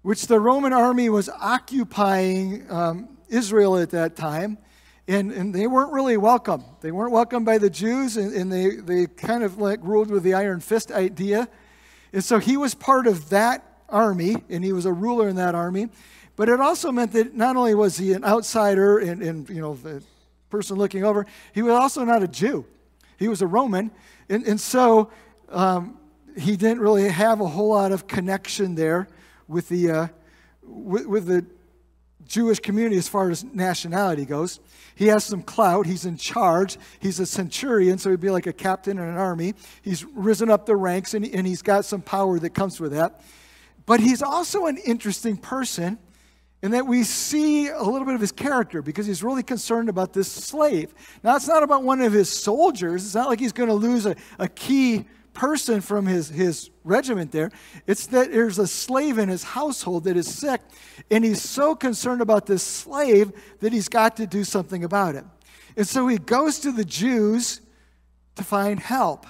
which 0.01 0.27
the 0.27 0.39
Roman 0.39 0.73
army 0.73 1.09
was 1.09 1.29
occupying 1.29 2.69
um, 2.71 3.17
Israel 3.29 3.77
at 3.77 3.89
that 3.91 4.15
time. 4.15 4.57
And, 5.07 5.31
and 5.31 5.55
they 5.55 5.65
weren't 5.65 5.91
really 5.91 6.17
welcome. 6.17 6.63
They 6.81 6.91
weren't 6.91 7.11
welcome 7.11 7.43
by 7.43 7.57
the 7.57 7.69
Jews, 7.69 8.15
and, 8.15 8.31
and 8.31 8.51
they, 8.51 8.75
they 8.75 9.07
kind 9.07 9.43
of 9.43 9.57
like 9.57 9.79
ruled 9.81 10.11
with 10.11 10.21
the 10.21 10.35
iron 10.35 10.59
fist 10.59 10.91
idea. 10.91 11.49
And 12.13 12.23
so 12.23 12.37
he 12.37 12.57
was 12.57 12.75
part 12.75 13.07
of 13.07 13.29
that 13.29 13.65
army, 13.89 14.35
and 14.49 14.63
he 14.63 14.71
was 14.71 14.85
a 14.85 14.93
ruler 14.93 15.27
in 15.27 15.35
that 15.37 15.55
army. 15.55 15.89
But 16.39 16.47
it 16.47 16.61
also 16.61 16.89
meant 16.93 17.11
that 17.11 17.35
not 17.35 17.57
only 17.57 17.75
was 17.75 17.97
he 17.97 18.13
an 18.13 18.23
outsider 18.23 18.97
and, 18.97 19.21
and 19.21 19.49
you 19.49 19.59
know, 19.59 19.73
the 19.73 20.01
person 20.49 20.77
looking 20.77 21.03
over, 21.03 21.25
he 21.51 21.61
was 21.61 21.73
also 21.73 22.05
not 22.05 22.23
a 22.23 22.29
Jew. 22.29 22.65
He 23.17 23.27
was 23.27 23.41
a 23.41 23.45
Roman. 23.45 23.91
And, 24.29 24.47
and 24.47 24.57
so 24.57 25.11
um, 25.49 25.97
he 26.37 26.55
didn't 26.55 26.79
really 26.79 27.09
have 27.09 27.41
a 27.41 27.45
whole 27.45 27.71
lot 27.71 27.91
of 27.91 28.07
connection 28.07 28.75
there 28.75 29.09
with 29.49 29.67
the, 29.67 29.91
uh, 29.91 30.07
with, 30.63 31.07
with 31.07 31.25
the 31.25 31.45
Jewish 32.25 32.59
community 32.59 32.95
as 32.95 33.09
far 33.09 33.29
as 33.29 33.43
nationality 33.43 34.23
goes. 34.23 34.61
He 34.95 35.07
has 35.07 35.25
some 35.25 35.43
clout. 35.43 35.87
He's 35.87 36.05
in 36.05 36.15
charge. 36.15 36.77
He's 37.01 37.19
a 37.19 37.25
centurion, 37.25 37.97
so 37.97 38.11
he'd 38.11 38.21
be 38.21 38.29
like 38.29 38.47
a 38.47 38.53
captain 38.53 38.97
in 38.97 39.03
an 39.03 39.17
army. 39.17 39.55
He's 39.81 40.05
risen 40.05 40.49
up 40.49 40.65
the 40.65 40.77
ranks 40.77 41.13
and, 41.13 41.25
and 41.25 41.45
he's 41.45 41.61
got 41.61 41.83
some 41.83 42.01
power 42.01 42.39
that 42.39 42.51
comes 42.51 42.79
with 42.79 42.93
that. 42.93 43.19
But 43.85 43.99
he's 43.99 44.21
also 44.21 44.67
an 44.67 44.77
interesting 44.77 45.35
person 45.35 45.99
and 46.61 46.73
that 46.73 46.85
we 46.85 47.03
see 47.03 47.69
a 47.69 47.81
little 47.81 48.05
bit 48.05 48.15
of 48.15 48.21
his 48.21 48.31
character 48.31 48.81
because 48.81 49.05
he's 49.05 49.23
really 49.23 49.43
concerned 49.43 49.87
about 49.87 50.13
this 50.13 50.29
slave. 50.29 50.93
Now, 51.23 51.35
it's 51.35 51.47
not 51.47 51.63
about 51.63 51.83
one 51.83 52.01
of 52.01 52.11
his 52.11 52.29
soldiers. 52.29 53.05
It's 53.05 53.15
not 53.15 53.29
like 53.29 53.39
he's 53.39 53.53
going 53.53 53.69
to 53.69 53.75
lose 53.75 54.05
a, 54.05 54.15
a 54.37 54.47
key 54.47 55.05
person 55.33 55.79
from 55.79 56.05
his, 56.05 56.27
his 56.27 56.69
regiment 56.83 57.31
there. 57.31 57.49
It's 57.87 58.07
that 58.07 58.31
there's 58.31 58.59
a 58.59 58.67
slave 58.67 59.17
in 59.17 59.29
his 59.29 59.43
household 59.43 60.03
that 60.03 60.17
is 60.17 60.27
sick, 60.27 60.59
and 61.09 61.23
he's 61.23 61.41
so 61.41 61.75
concerned 61.75 62.21
about 62.21 62.45
this 62.45 62.63
slave 62.63 63.31
that 63.61 63.71
he's 63.71 63.87
got 63.87 64.17
to 64.17 64.27
do 64.27 64.43
something 64.43 64.83
about 64.83 65.15
it. 65.15 65.23
And 65.77 65.87
so 65.87 66.07
he 66.07 66.17
goes 66.17 66.59
to 66.59 66.73
the 66.73 66.83
Jews 66.83 67.61
to 68.35 68.43
find 68.43 68.79
help 68.79 69.25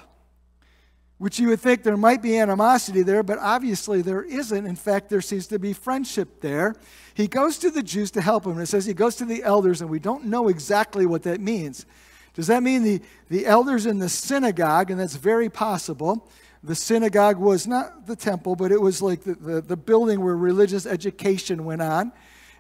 which 1.19 1.37
you 1.37 1.49
would 1.49 1.59
think 1.59 1.83
there 1.83 1.97
might 1.97 2.21
be 2.21 2.39
animosity 2.39 3.03
there, 3.03 3.23
but 3.23 3.37
obviously 3.39 4.01
there 4.01 4.23
isn't. 4.23 4.65
In 4.65 4.77
fact, 4.77 5.09
there 5.09 5.21
seems 5.21 5.47
to 5.47 5.59
be 5.59 5.73
friendship 5.73 6.39
there. 6.39 6.75
He 7.19 7.27
goes 7.27 7.57
to 7.57 7.69
the 7.69 7.83
Jews 7.83 8.11
to 8.11 8.21
help 8.21 8.45
him. 8.45 8.53
And 8.53 8.61
it 8.61 8.67
says 8.67 8.85
he 8.85 8.93
goes 8.93 9.17
to 9.17 9.25
the 9.25 9.43
elders, 9.43 9.81
and 9.81 9.89
we 9.89 9.99
don't 9.99 10.23
know 10.27 10.47
exactly 10.47 11.05
what 11.05 11.23
that 11.23 11.41
means. 11.41 11.85
Does 12.33 12.47
that 12.47 12.63
mean 12.63 12.83
the, 12.83 13.01
the 13.27 13.45
elders 13.45 13.85
in 13.85 13.99
the 13.99 14.07
synagogue? 14.07 14.89
And 14.89 14.97
that's 14.97 15.17
very 15.17 15.49
possible. 15.49 16.29
The 16.63 16.75
synagogue 16.75 17.35
was 17.35 17.67
not 17.67 18.07
the 18.07 18.15
temple, 18.15 18.55
but 18.55 18.71
it 18.71 18.79
was 18.79 19.01
like 19.01 19.23
the, 19.23 19.33
the, 19.33 19.59
the 19.59 19.75
building 19.75 20.23
where 20.23 20.37
religious 20.37 20.85
education 20.85 21.65
went 21.65 21.81
on. 21.81 22.13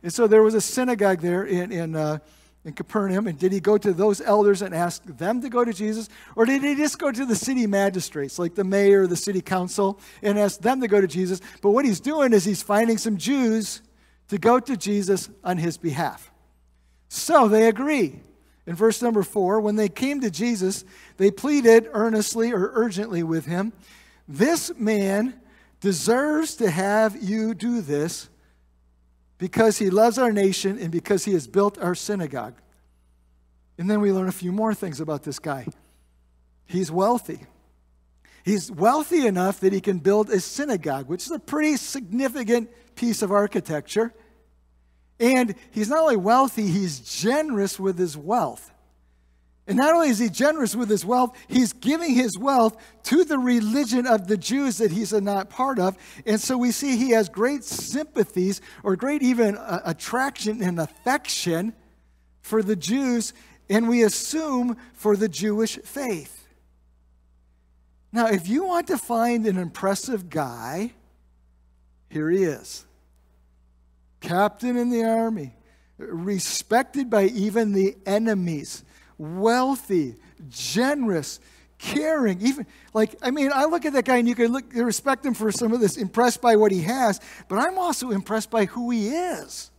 And 0.03 0.11
so 0.11 0.27
there 0.27 0.43
was 0.43 0.55
a 0.55 0.61
synagogue 0.61 1.21
there 1.21 1.45
in, 1.45 1.71
in, 1.71 1.95
uh, 1.95 2.17
in 2.65 2.73
Capernaum. 2.73 3.27
And 3.27 3.39
did 3.39 3.53
he 3.53 3.61
go 3.61 3.77
to 3.77 3.93
those 3.93 4.19
elders 4.19 4.61
and 4.61 4.75
ask 4.75 5.01
them 5.05 5.41
to 5.41 5.47
go 5.47 5.63
to 5.63 5.71
Jesus? 5.71 6.09
Or 6.35 6.45
did 6.45 6.63
he 6.63 6.75
just 6.75 6.99
go 6.99 7.13
to 7.13 7.25
the 7.25 7.35
city 7.37 7.65
magistrates, 7.65 8.37
like 8.37 8.55
the 8.55 8.65
mayor, 8.65 9.07
the 9.07 9.15
city 9.15 9.39
council, 9.39 10.01
and 10.21 10.37
ask 10.37 10.59
them 10.59 10.81
to 10.81 10.89
go 10.89 10.99
to 10.99 11.07
Jesus? 11.07 11.39
But 11.61 11.71
what 11.71 11.85
he's 11.85 12.01
doing 12.01 12.33
is 12.33 12.43
he's 12.43 12.61
finding 12.61 12.97
some 12.97 13.15
Jews 13.15 13.83
to 14.29 14.37
go 14.37 14.59
to 14.59 14.77
Jesus 14.77 15.29
on 15.43 15.57
his 15.57 15.77
behalf. 15.77 16.31
So 17.09 17.47
they 17.47 17.67
agree. 17.67 18.21
In 18.65 18.75
verse 18.75 19.01
number 19.01 19.23
four, 19.23 19.59
when 19.59 19.75
they 19.75 19.89
came 19.89 20.21
to 20.21 20.29
Jesus, 20.29 20.85
they 21.17 21.31
pleaded 21.31 21.89
earnestly 21.91 22.53
or 22.53 22.71
urgently 22.73 23.23
with 23.23 23.45
him, 23.45 23.73
This 24.27 24.71
man 24.77 25.39
deserves 25.81 26.55
to 26.57 26.69
have 26.69 27.21
you 27.21 27.53
do 27.53 27.81
this 27.81 28.29
because 29.39 29.79
he 29.79 29.89
loves 29.89 30.17
our 30.17 30.31
nation 30.31 30.77
and 30.77 30.91
because 30.91 31.25
he 31.25 31.33
has 31.33 31.47
built 31.47 31.79
our 31.79 31.95
synagogue. 31.95 32.55
And 33.77 33.89
then 33.89 34.01
we 34.01 34.11
learn 34.11 34.27
a 34.27 34.33
few 34.33 34.51
more 34.51 34.73
things 34.73 34.99
about 34.99 35.23
this 35.23 35.39
guy. 35.39 35.65
He's 36.65 36.91
wealthy. 36.91 37.39
He's 38.49 38.71
wealthy 38.71 39.27
enough 39.27 39.59
that 39.59 39.73
he 39.73 39.79
can 39.79 39.99
build 39.99 40.31
a 40.31 40.39
synagogue, 40.39 41.07
which 41.07 41.23
is 41.23 41.31
a 41.31 41.37
pretty 41.37 41.77
significant 41.77 42.71
piece 42.95 43.21
of 43.21 43.31
architecture. 43.31 44.11
And 45.19 45.53
he's 45.69 45.89
not 45.89 45.99
only 45.99 46.17
wealthy, 46.17 46.65
he's 46.65 46.99
generous 46.99 47.79
with 47.79 47.99
his 47.99 48.17
wealth. 48.17 48.71
And 49.67 49.77
not 49.77 49.93
only 49.93 50.09
is 50.09 50.17
he 50.17 50.29
generous 50.29 50.75
with 50.75 50.89
his 50.89 51.05
wealth, 51.05 51.37
he's 51.47 51.73
giving 51.73 52.15
his 52.15 52.39
wealth 52.39 52.75
to 53.03 53.23
the 53.23 53.37
religion 53.37 54.07
of 54.07 54.27
the 54.27 54.37
Jews 54.37 54.79
that 54.79 54.89
he's 54.89 55.13
not 55.13 55.51
part 55.51 55.77
of. 55.77 55.95
And 56.25 56.41
so 56.41 56.57
we 56.57 56.71
see 56.71 56.97
he 56.97 57.11
has 57.11 57.29
great 57.29 57.63
sympathies 57.63 58.61
or 58.81 58.95
great 58.95 59.21
even 59.21 59.57
uh, 59.57 59.81
attraction 59.85 60.63
and 60.63 60.79
affection 60.79 61.75
for 62.41 62.63
the 62.63 62.75
Jews, 62.75 63.31
and 63.69 63.87
we 63.87 64.01
assume 64.01 64.75
for 64.95 65.15
the 65.15 65.29
Jewish 65.29 65.77
faith. 65.83 66.38
Now, 68.11 68.27
if 68.27 68.47
you 68.47 68.65
want 68.65 68.87
to 68.87 68.97
find 68.97 69.45
an 69.45 69.57
impressive 69.57 70.29
guy, 70.29 70.93
here 72.09 72.29
he 72.29 72.43
is 72.43 72.85
captain 74.19 74.75
in 74.75 74.89
the 74.89 75.03
army, 75.03 75.53
respected 75.97 77.09
by 77.09 77.25
even 77.25 77.71
the 77.71 77.95
enemies 78.05 78.83
wealthy, 79.17 80.15
generous, 80.49 81.39
caring. 81.77 82.41
Even 82.41 82.65
like, 82.93 83.15
I 83.21 83.31
mean, 83.31 83.51
I 83.53 83.65
look 83.65 83.85
at 83.85 83.93
that 83.93 84.05
guy 84.05 84.17
and 84.17 84.27
you 84.27 84.35
can 84.35 84.51
look 84.51 84.73
respect 84.73 85.25
him 85.25 85.33
for 85.33 85.51
some 85.51 85.73
of 85.73 85.79
this, 85.79 85.97
impressed 85.97 86.41
by 86.41 86.55
what 86.55 86.71
he 86.71 86.81
has, 86.83 87.19
but 87.47 87.59
I'm 87.59 87.77
also 87.77 88.11
impressed 88.11 88.49
by 88.49 88.65
who 88.65 88.89
he 88.91 89.09
is, 89.09 89.71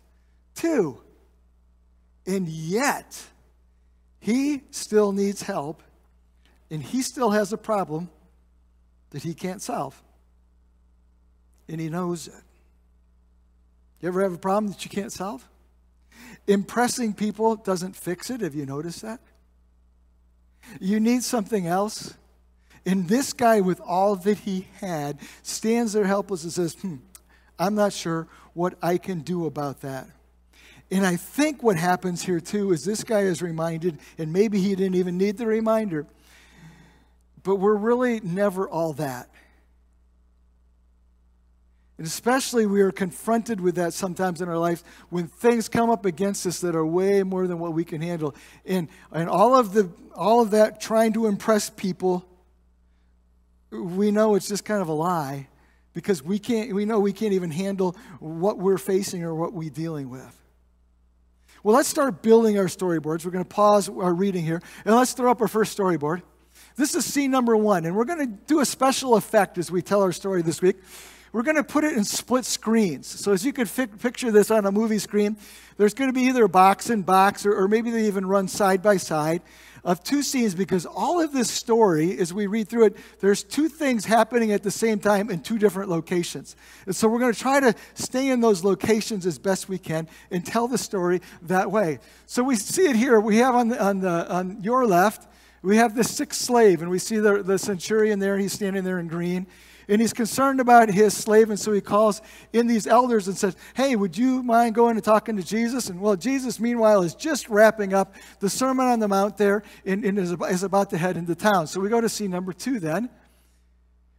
too. 0.54 1.00
And 2.26 2.46
yet, 2.48 3.22
he 4.20 4.62
still 4.70 5.12
needs 5.12 5.42
help, 5.42 5.82
and 6.70 6.82
he 6.82 7.02
still 7.02 7.30
has 7.30 7.52
a 7.52 7.58
problem 7.58 8.10
that 9.10 9.22
he 9.22 9.34
can't 9.34 9.62
solve. 9.62 10.00
And 11.68 11.80
he 11.80 11.88
knows 11.88 12.28
it. 12.28 12.34
You 14.00 14.08
ever 14.08 14.22
have 14.22 14.32
a 14.32 14.38
problem 14.38 14.72
that 14.72 14.84
you 14.84 14.90
can't 14.90 15.12
solve? 15.12 15.46
Impressing 16.46 17.12
people 17.12 17.56
doesn't 17.56 17.94
fix 17.94 18.30
it. 18.30 18.40
Have 18.40 18.54
you 18.54 18.66
noticed 18.66 19.02
that? 19.02 19.20
You 20.80 21.00
need 21.00 21.22
something 21.22 21.66
else. 21.66 22.14
And 22.86 23.08
this 23.08 23.32
guy, 23.32 23.60
with 23.60 23.80
all 23.80 24.16
that 24.16 24.38
he 24.38 24.66
had, 24.80 25.18
stands 25.42 25.92
there 25.92 26.04
helpless 26.04 26.44
and 26.44 26.52
says, 26.52 26.74
hmm, 26.74 26.96
I'm 27.58 27.74
not 27.74 27.92
sure 27.92 28.26
what 28.54 28.74
I 28.82 28.96
can 28.96 29.20
do 29.20 29.46
about 29.46 29.82
that. 29.82 30.08
And 30.90 31.06
I 31.06 31.16
think 31.16 31.62
what 31.62 31.76
happens 31.76 32.22
here 32.22 32.40
too 32.40 32.72
is 32.72 32.84
this 32.84 33.04
guy 33.04 33.20
is 33.20 33.42
reminded, 33.42 33.98
and 34.18 34.32
maybe 34.32 34.60
he 34.60 34.74
didn't 34.74 34.96
even 34.96 35.18
need 35.18 35.36
the 35.36 35.46
reminder, 35.46 36.06
but 37.42 37.56
we're 37.56 37.74
really 37.74 38.20
never 38.20 38.68
all 38.68 38.92
that. 38.94 39.30
And 42.00 42.06
especially 42.06 42.64
we 42.64 42.80
are 42.80 42.90
confronted 42.90 43.60
with 43.60 43.74
that 43.74 43.92
sometimes 43.92 44.40
in 44.40 44.48
our 44.48 44.56
life 44.56 44.82
when 45.10 45.26
things 45.26 45.68
come 45.68 45.90
up 45.90 46.06
against 46.06 46.46
us 46.46 46.60
that 46.60 46.74
are 46.74 46.86
way 46.86 47.22
more 47.22 47.46
than 47.46 47.58
what 47.58 47.74
we 47.74 47.84
can 47.84 48.00
handle. 48.00 48.34
And, 48.64 48.88
and 49.12 49.28
all, 49.28 49.54
of 49.54 49.74
the, 49.74 49.90
all 50.14 50.40
of 50.40 50.52
that 50.52 50.80
trying 50.80 51.12
to 51.12 51.26
impress 51.26 51.68
people, 51.68 52.24
we 53.70 54.10
know 54.10 54.34
it's 54.34 54.48
just 54.48 54.64
kind 54.64 54.80
of 54.80 54.88
a 54.88 54.94
lie 54.94 55.48
because 55.92 56.22
we, 56.22 56.38
can't, 56.38 56.72
we 56.72 56.86
know 56.86 57.00
we 57.00 57.12
can't 57.12 57.34
even 57.34 57.50
handle 57.50 57.94
what 58.18 58.56
we're 58.56 58.78
facing 58.78 59.22
or 59.22 59.34
what 59.34 59.52
we're 59.52 59.68
dealing 59.68 60.08
with. 60.08 60.34
Well, 61.62 61.76
let's 61.76 61.90
start 61.90 62.22
building 62.22 62.58
our 62.58 62.64
storyboards. 62.64 63.26
We're 63.26 63.32
going 63.32 63.44
to 63.44 63.54
pause 63.54 63.90
our 63.90 64.14
reading 64.14 64.42
here 64.42 64.62
and 64.86 64.94
let's 64.94 65.12
throw 65.12 65.30
up 65.30 65.42
our 65.42 65.48
first 65.48 65.76
storyboard. 65.76 66.22
This 66.80 66.94
is 66.94 67.04
scene 67.04 67.30
number 67.30 67.58
one, 67.58 67.84
and 67.84 67.94
we're 67.94 68.06
going 68.06 68.26
to 68.26 68.38
do 68.46 68.60
a 68.60 68.64
special 68.64 69.16
effect 69.16 69.58
as 69.58 69.70
we 69.70 69.82
tell 69.82 70.00
our 70.00 70.12
story 70.12 70.40
this 70.40 70.62
week. 70.62 70.76
We're 71.30 71.42
going 71.42 71.56
to 71.56 71.62
put 71.62 71.84
it 71.84 71.94
in 71.94 72.04
split 72.04 72.46
screens. 72.46 73.06
So 73.06 73.32
as 73.32 73.44
you 73.44 73.52
could 73.52 73.68
fi- 73.68 73.84
picture 73.84 74.30
this 74.30 74.50
on 74.50 74.64
a 74.64 74.72
movie 74.72 74.98
screen, 74.98 75.36
there's 75.76 75.92
going 75.92 76.08
to 76.08 76.14
be 76.14 76.22
either 76.22 76.48
box 76.48 76.88
and 76.88 77.04
box, 77.04 77.44
or, 77.44 77.54
or 77.54 77.68
maybe 77.68 77.90
they 77.90 78.06
even 78.06 78.24
run 78.24 78.48
side 78.48 78.82
by 78.82 78.96
side 78.96 79.42
of 79.84 80.02
two 80.02 80.22
scenes 80.22 80.54
because 80.54 80.86
all 80.86 81.20
of 81.20 81.32
this 81.32 81.50
story, 81.50 82.18
as 82.18 82.32
we 82.32 82.46
read 82.46 82.66
through 82.66 82.86
it, 82.86 82.96
there's 83.20 83.42
two 83.42 83.68
things 83.68 84.06
happening 84.06 84.50
at 84.50 84.62
the 84.62 84.70
same 84.70 84.98
time 84.98 85.28
in 85.28 85.40
two 85.40 85.58
different 85.58 85.90
locations. 85.90 86.56
And 86.86 86.96
so 86.96 87.08
we're 87.08 87.18
going 87.18 87.34
to 87.34 87.38
try 87.38 87.60
to 87.60 87.74
stay 87.92 88.30
in 88.30 88.40
those 88.40 88.64
locations 88.64 89.26
as 89.26 89.38
best 89.38 89.68
we 89.68 89.76
can 89.76 90.08
and 90.30 90.46
tell 90.46 90.66
the 90.66 90.78
story 90.78 91.20
that 91.42 91.70
way. 91.70 91.98
So 92.24 92.42
we 92.42 92.56
see 92.56 92.88
it 92.88 92.96
here. 92.96 93.20
We 93.20 93.36
have 93.36 93.54
on, 93.54 93.68
the, 93.68 93.84
on, 93.84 94.00
the, 94.00 94.32
on 94.32 94.62
your 94.62 94.86
left, 94.86 95.26
we 95.62 95.76
have 95.76 95.94
the 95.94 96.04
sick 96.04 96.32
slave, 96.32 96.82
and 96.82 96.90
we 96.90 96.98
see 96.98 97.18
the, 97.18 97.42
the 97.42 97.58
centurion 97.58 98.18
there. 98.18 98.38
He's 98.38 98.52
standing 98.52 98.84
there 98.84 98.98
in 98.98 99.08
green 99.08 99.46
and 99.90 100.00
he's 100.00 100.12
concerned 100.12 100.60
about 100.60 100.88
his 100.88 101.16
slave, 101.16 101.50
and 101.50 101.58
so 101.58 101.72
he 101.72 101.80
calls 101.80 102.22
in 102.52 102.68
these 102.68 102.86
elders 102.86 103.26
and 103.26 103.36
says, 103.36 103.56
Hey, 103.74 103.96
would 103.96 104.16
you 104.16 104.40
mind 104.40 104.76
going 104.76 104.94
and 104.94 105.04
talking 105.04 105.36
to 105.36 105.42
Jesus? 105.42 105.88
And 105.90 106.00
well, 106.00 106.14
Jesus, 106.14 106.60
meanwhile, 106.60 107.02
is 107.02 107.16
just 107.16 107.48
wrapping 107.48 107.92
up 107.92 108.14
the 108.38 108.48
Sermon 108.48 108.86
on 108.86 109.00
the 109.00 109.08
Mount 109.08 109.36
there 109.36 109.64
and, 109.84 110.04
and 110.04 110.16
is, 110.16 110.32
is 110.48 110.62
about 110.62 110.90
to 110.90 110.96
head 110.96 111.16
into 111.16 111.34
town. 111.34 111.66
So 111.66 111.80
we 111.80 111.88
go 111.88 112.00
to 112.00 112.08
see 112.08 112.28
number 112.28 112.52
two 112.52 112.78
then. 112.78 113.10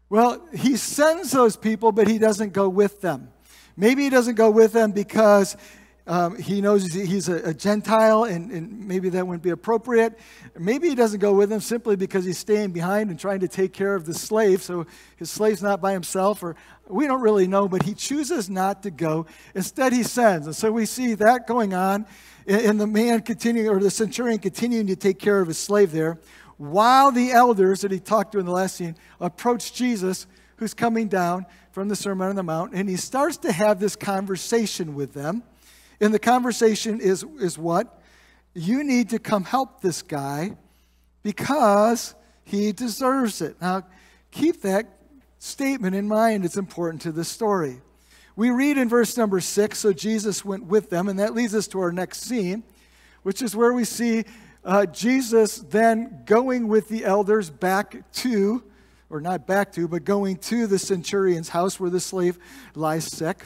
Well, 0.09 0.45
he 0.53 0.75
sends 0.75 1.31
those 1.31 1.55
people, 1.55 1.93
but 1.93 2.05
he 2.05 2.17
doesn't 2.17 2.51
go 2.51 2.67
with 2.67 2.99
them. 2.99 3.29
Maybe 3.77 4.03
he 4.03 4.09
doesn't 4.09 4.35
go 4.35 4.51
with 4.51 4.73
them 4.73 4.91
because 4.91 5.55
um, 6.07 6.37
he 6.37 6.61
knows 6.61 6.91
he's 6.91 7.29
a, 7.29 7.49
a 7.49 7.53
Gentile 7.53 8.23
and, 8.23 8.51
and, 8.51 8.87
maybe 8.87 9.09
that 9.09 9.25
wouldn't 9.25 9.43
be 9.43 9.51
appropriate. 9.51 10.17
Maybe 10.57 10.89
he 10.89 10.95
doesn't 10.95 11.19
go 11.19 11.33
with 11.33 11.51
him 11.51 11.61
simply 11.61 11.95
because 11.95 12.25
he's 12.25 12.39
staying 12.39 12.71
behind 12.71 13.11
and 13.11 13.19
trying 13.19 13.41
to 13.41 13.47
take 13.47 13.71
care 13.71 13.93
of 13.93 14.05
the 14.05 14.13
slave, 14.13 14.63
so 14.63 14.87
his 15.17 15.29
slave's 15.29 15.61
not 15.61 15.79
by 15.79 15.93
himself, 15.93 16.41
or 16.41 16.55
we 16.87 17.05
don't 17.05 17.21
really 17.21 17.47
know, 17.47 17.67
but 17.67 17.83
he 17.83 17.93
chooses 17.93 18.49
not 18.49 18.83
to 18.83 18.91
go. 18.91 19.27
Instead, 19.53 19.93
he 19.93 20.03
sends. 20.03 20.47
And 20.47 20.55
so 20.55 20.71
we 20.71 20.85
see 20.85 21.13
that 21.13 21.45
going 21.47 21.73
on, 21.73 22.07
and 22.47 22.81
the 22.81 22.87
man 22.87 23.21
continuing, 23.21 23.69
or 23.69 23.79
the 23.79 23.91
centurion 23.91 24.39
continuing 24.39 24.87
to 24.87 24.95
take 24.95 25.19
care 25.19 25.39
of 25.39 25.47
his 25.47 25.59
slave 25.59 25.91
there, 25.91 26.19
while 26.57 27.11
the 27.11 27.31
elders 27.31 27.81
that 27.81 27.91
he 27.91 27.99
talked 27.99 28.33
to 28.33 28.39
in 28.39 28.45
the 28.45 28.51
last 28.51 28.75
scene 28.75 28.95
approach 29.19 29.73
Jesus, 29.73 30.25
who's 30.57 30.73
coming 30.73 31.07
down 31.07 31.45
from 31.71 31.87
the 31.87 31.95
Sermon 31.95 32.29
on 32.29 32.35
the 32.35 32.43
Mount, 32.43 32.73
and 32.73 32.89
he 32.89 32.97
starts 32.97 33.37
to 33.37 33.51
have 33.51 33.79
this 33.79 33.95
conversation 33.95 34.95
with 34.95 35.13
them. 35.13 35.43
And 36.01 36.13
the 36.13 36.19
conversation 36.19 36.99
is, 36.99 37.23
is 37.39 37.57
what? 37.57 38.01
You 38.55 38.83
need 38.83 39.11
to 39.11 39.19
come 39.19 39.43
help 39.43 39.81
this 39.81 40.01
guy 40.01 40.57
because 41.21 42.15
he 42.43 42.71
deserves 42.71 43.41
it. 43.41 43.55
Now, 43.61 43.83
keep 44.31 44.63
that 44.63 44.87
statement 45.37 45.95
in 45.95 46.07
mind. 46.07 46.43
It's 46.43 46.57
important 46.57 47.03
to 47.03 47.11
the 47.11 47.23
story. 47.23 47.81
We 48.35 48.49
read 48.49 48.77
in 48.77 48.89
verse 48.89 49.15
number 49.15 49.39
six, 49.39 49.79
so 49.79 49.93
Jesus 49.93 50.43
went 50.43 50.65
with 50.65 50.89
them, 50.89 51.07
and 51.07 51.19
that 51.19 51.35
leads 51.35 51.53
us 51.53 51.67
to 51.67 51.79
our 51.79 51.91
next 51.91 52.21
scene, 52.21 52.63
which 53.21 53.41
is 53.41 53.55
where 53.55 53.71
we 53.71 53.85
see 53.85 54.25
uh, 54.65 54.87
Jesus 54.87 55.59
then 55.59 56.23
going 56.25 56.67
with 56.67 56.87
the 56.87 57.05
elders 57.05 57.49
back 57.49 58.11
to, 58.13 58.63
or 59.09 59.21
not 59.21 59.45
back 59.45 59.71
to, 59.73 59.87
but 59.87 60.03
going 60.03 60.37
to 60.37 60.65
the 60.65 60.79
centurion's 60.79 61.49
house 61.49 61.79
where 61.79 61.89
the 61.89 61.99
slave 61.99 62.39
lies 62.73 63.05
sick. 63.05 63.45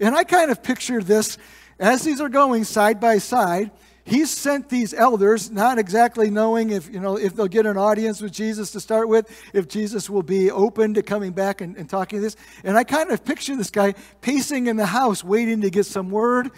And 0.00 0.16
I 0.16 0.24
kind 0.24 0.50
of 0.50 0.62
picture 0.62 1.00
this 1.00 1.38
as 1.78 2.02
these 2.02 2.20
are 2.20 2.28
going 2.28 2.64
side 2.64 3.00
by 3.00 3.18
side, 3.18 3.70
he 4.06 4.26
sent 4.26 4.68
these 4.68 4.92
elders, 4.92 5.50
not 5.50 5.78
exactly 5.78 6.28
knowing 6.28 6.70
if, 6.70 6.92
you 6.92 7.00
know, 7.00 7.16
if 7.16 7.34
they'll 7.34 7.48
get 7.48 7.64
an 7.64 7.78
audience 7.78 8.20
with 8.20 8.32
Jesus 8.32 8.70
to 8.72 8.80
start 8.80 9.08
with, 9.08 9.30
if 9.54 9.66
Jesus 9.66 10.10
will 10.10 10.22
be 10.22 10.50
open 10.50 10.92
to 10.94 11.02
coming 11.02 11.32
back 11.32 11.62
and, 11.62 11.74
and 11.78 11.88
talking 11.88 12.20
this. 12.20 12.36
And 12.64 12.76
I 12.76 12.84
kind 12.84 13.10
of 13.10 13.24
picture 13.24 13.56
this 13.56 13.70
guy 13.70 13.94
pacing 14.20 14.66
in 14.66 14.76
the 14.76 14.84
house, 14.84 15.24
waiting 15.24 15.62
to 15.62 15.70
get 15.70 15.86
some 15.86 16.10
word. 16.10 16.50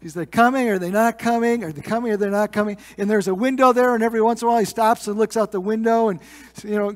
Is 0.00 0.14
they 0.14 0.26
coming? 0.26 0.68
Are 0.68 0.78
they 0.78 0.92
not 0.92 1.18
coming? 1.18 1.64
Are 1.64 1.72
they 1.72 1.82
coming? 1.82 2.12
Are 2.12 2.16
they 2.16 2.30
not 2.30 2.52
coming? 2.52 2.76
And 2.96 3.10
there's 3.10 3.26
a 3.26 3.34
window 3.34 3.72
there, 3.72 3.96
and 3.96 4.04
every 4.04 4.22
once 4.22 4.42
in 4.42 4.46
a 4.46 4.50
while 4.52 4.60
he 4.60 4.64
stops 4.64 5.08
and 5.08 5.18
looks 5.18 5.36
out 5.36 5.50
the 5.50 5.60
window 5.60 6.08
and, 6.08 6.20
you 6.62 6.78
know, 6.78 6.94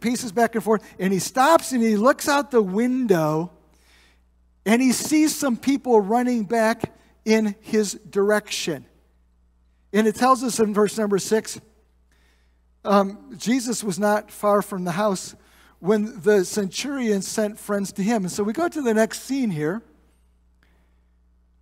paces 0.00 0.32
back 0.32 0.56
and 0.56 0.64
forth. 0.64 0.82
And 0.98 1.12
he 1.12 1.20
stops 1.20 1.70
and 1.70 1.80
he 1.80 1.96
looks 1.96 2.28
out 2.28 2.50
the 2.50 2.62
window 2.62 3.52
and 4.64 4.82
he 4.82 4.90
sees 4.90 5.34
some 5.34 5.56
people 5.56 6.00
running 6.00 6.44
back 6.44 6.92
in 7.26 7.56
his 7.60 7.94
direction. 8.08 8.86
And 9.92 10.06
it 10.06 10.14
tells 10.14 10.42
us 10.42 10.58
in 10.58 10.72
verse 10.72 10.96
number 10.96 11.18
six 11.18 11.60
um, 12.84 13.34
Jesus 13.36 13.82
was 13.82 13.98
not 13.98 14.30
far 14.30 14.62
from 14.62 14.84
the 14.84 14.92
house 14.92 15.34
when 15.80 16.20
the 16.20 16.44
centurion 16.44 17.20
sent 17.20 17.58
friends 17.58 17.92
to 17.92 18.02
him. 18.02 18.22
And 18.22 18.30
so 18.30 18.44
we 18.44 18.52
go 18.52 18.68
to 18.68 18.80
the 18.80 18.94
next 18.94 19.22
scene 19.22 19.50
here. 19.50 19.82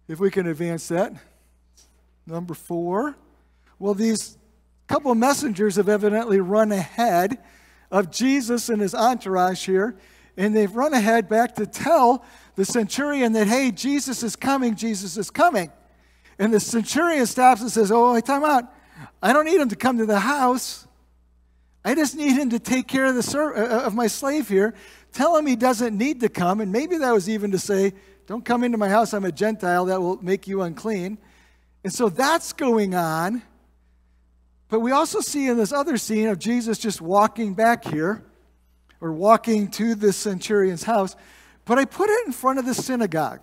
If 0.07 0.21
we 0.21 0.31
can 0.31 0.47
advance 0.47 0.89
that. 0.89 1.15
Number 2.27 2.53
four. 2.53 3.17
Well, 3.79 3.95
these 3.95 4.37
couple 4.87 5.11
of 5.13 5.17
messengers 5.17 5.77
have 5.77 5.89
evidently 5.89 6.41
run 6.41 6.73
ahead 6.73 7.39
of 7.91 8.11
Jesus 8.11 8.69
and 8.69 8.83
his 8.83 8.95
entourage 8.95 9.65
here, 9.65 9.97
and 10.37 10.55
they've 10.55 10.75
run 10.75 10.95
ahead 10.95 11.29
back 11.29 11.55
to 11.57 11.67
tell 11.67 12.25
the 12.57 12.65
centurion 12.65 13.33
that, 13.33 13.47
hey, 13.47 13.71
Jesus 13.71 14.23
is 14.23 14.37
coming, 14.37 14.75
Jesus 14.75 15.17
is 15.17 15.31
coming. 15.31 15.71
And 16.39 16.53
the 16.53 16.61
centurion 16.61 17.27
stops 17.27 17.61
and 17.61 17.71
says, 17.71 17.93
Oh, 17.93 18.19
time 18.21 18.45
out. 18.45 18.65
I 19.23 19.33
don't 19.33 19.45
need 19.45 19.61
him 19.61 19.69
to 19.69 19.77
come 19.77 19.99
to 19.99 20.07
the 20.07 20.19
house. 20.19 20.87
I 21.85 21.95
just 21.95 22.17
need 22.17 22.33
him 22.33 22.51
to 22.51 22.59
take 22.59 22.89
care 22.89 23.07
of, 23.07 23.15
the 23.15 23.23
ser- 23.23 23.55
uh, 23.55 23.83
uh, 23.83 23.87
of 23.87 23.95
my 23.95 24.07
slave 24.07 24.49
here. 24.49 24.75
Tell 25.13 25.37
him 25.37 25.47
he 25.47 25.57
doesn't 25.57 25.97
need 25.97 26.21
to 26.21 26.29
come. 26.29 26.61
And 26.61 26.73
maybe 26.73 26.97
that 26.99 27.13
was 27.13 27.29
even 27.29 27.53
to 27.53 27.59
say, 27.59 27.93
Don't 28.27 28.45
come 28.45 28.65
into 28.65 28.79
my 28.79 28.89
house. 28.89 29.15
I'm 29.15 29.25
a 29.25 29.33
Gentile. 29.33 29.85
That 29.87 30.01
will 30.01 30.21
make 30.23 30.49
you 30.49 30.63
unclean. 30.63 31.19
And 31.85 31.93
so 31.93 32.09
that's 32.09 32.53
going 32.53 32.95
on. 32.95 33.43
But 34.69 34.81
we 34.81 34.91
also 34.91 35.21
see 35.21 35.47
in 35.47 35.57
this 35.57 35.73
other 35.73 35.99
scene 35.99 36.29
of 36.29 36.39
Jesus 36.39 36.79
just 36.79 37.01
walking 37.01 37.55
back 37.55 37.85
here 37.85 38.25
or 39.05 39.13
walking 39.13 39.69
to 39.69 39.95
the 39.95 40.15
centurion's 40.15 40.83
house. 40.83 41.15
But 41.67 41.79
I 41.79 41.85
put 41.85 42.09
it 42.09 42.27
in 42.27 42.33
front 42.33 42.59
of 42.59 42.65
the 42.65 42.73
synagogue. 42.73 43.41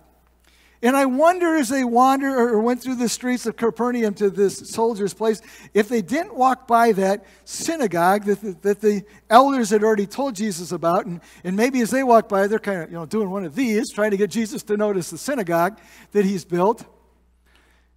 And 0.82 0.96
I 0.96 1.06
wonder 1.06 1.54
as 1.54 1.68
they 1.68 1.84
wander 1.84 2.36
or 2.36 2.60
went 2.60 2.82
through 2.82 2.96
the 2.96 3.08
streets 3.08 3.46
of 3.46 3.56
Capernaum 3.56 4.14
to 4.14 4.28
this 4.28 4.58
soldier's 4.68 5.14
place, 5.14 5.40
if 5.72 5.88
they 5.88 6.02
didn't 6.02 6.34
walk 6.34 6.66
by 6.66 6.90
that 6.92 7.24
synagogue 7.44 8.24
that 8.24 8.40
the, 8.40 8.56
that 8.62 8.80
the 8.80 9.04
elders 9.30 9.70
had 9.70 9.84
already 9.84 10.06
told 10.06 10.34
Jesus 10.34 10.72
about, 10.72 11.06
and, 11.06 11.20
and 11.44 11.56
maybe 11.56 11.80
as 11.80 11.92
they 11.92 12.02
walk 12.02 12.28
by, 12.28 12.48
they're 12.48 12.58
kind 12.58 12.82
of 12.82 12.90
you 12.90 12.96
know, 12.96 13.06
doing 13.06 13.30
one 13.30 13.44
of 13.44 13.54
these, 13.54 13.92
trying 13.92 14.10
to 14.10 14.16
get 14.16 14.30
Jesus 14.30 14.64
to 14.64 14.76
notice 14.76 15.10
the 15.10 15.18
synagogue 15.18 15.78
that 16.10 16.24
he's 16.24 16.44
built. 16.44 16.84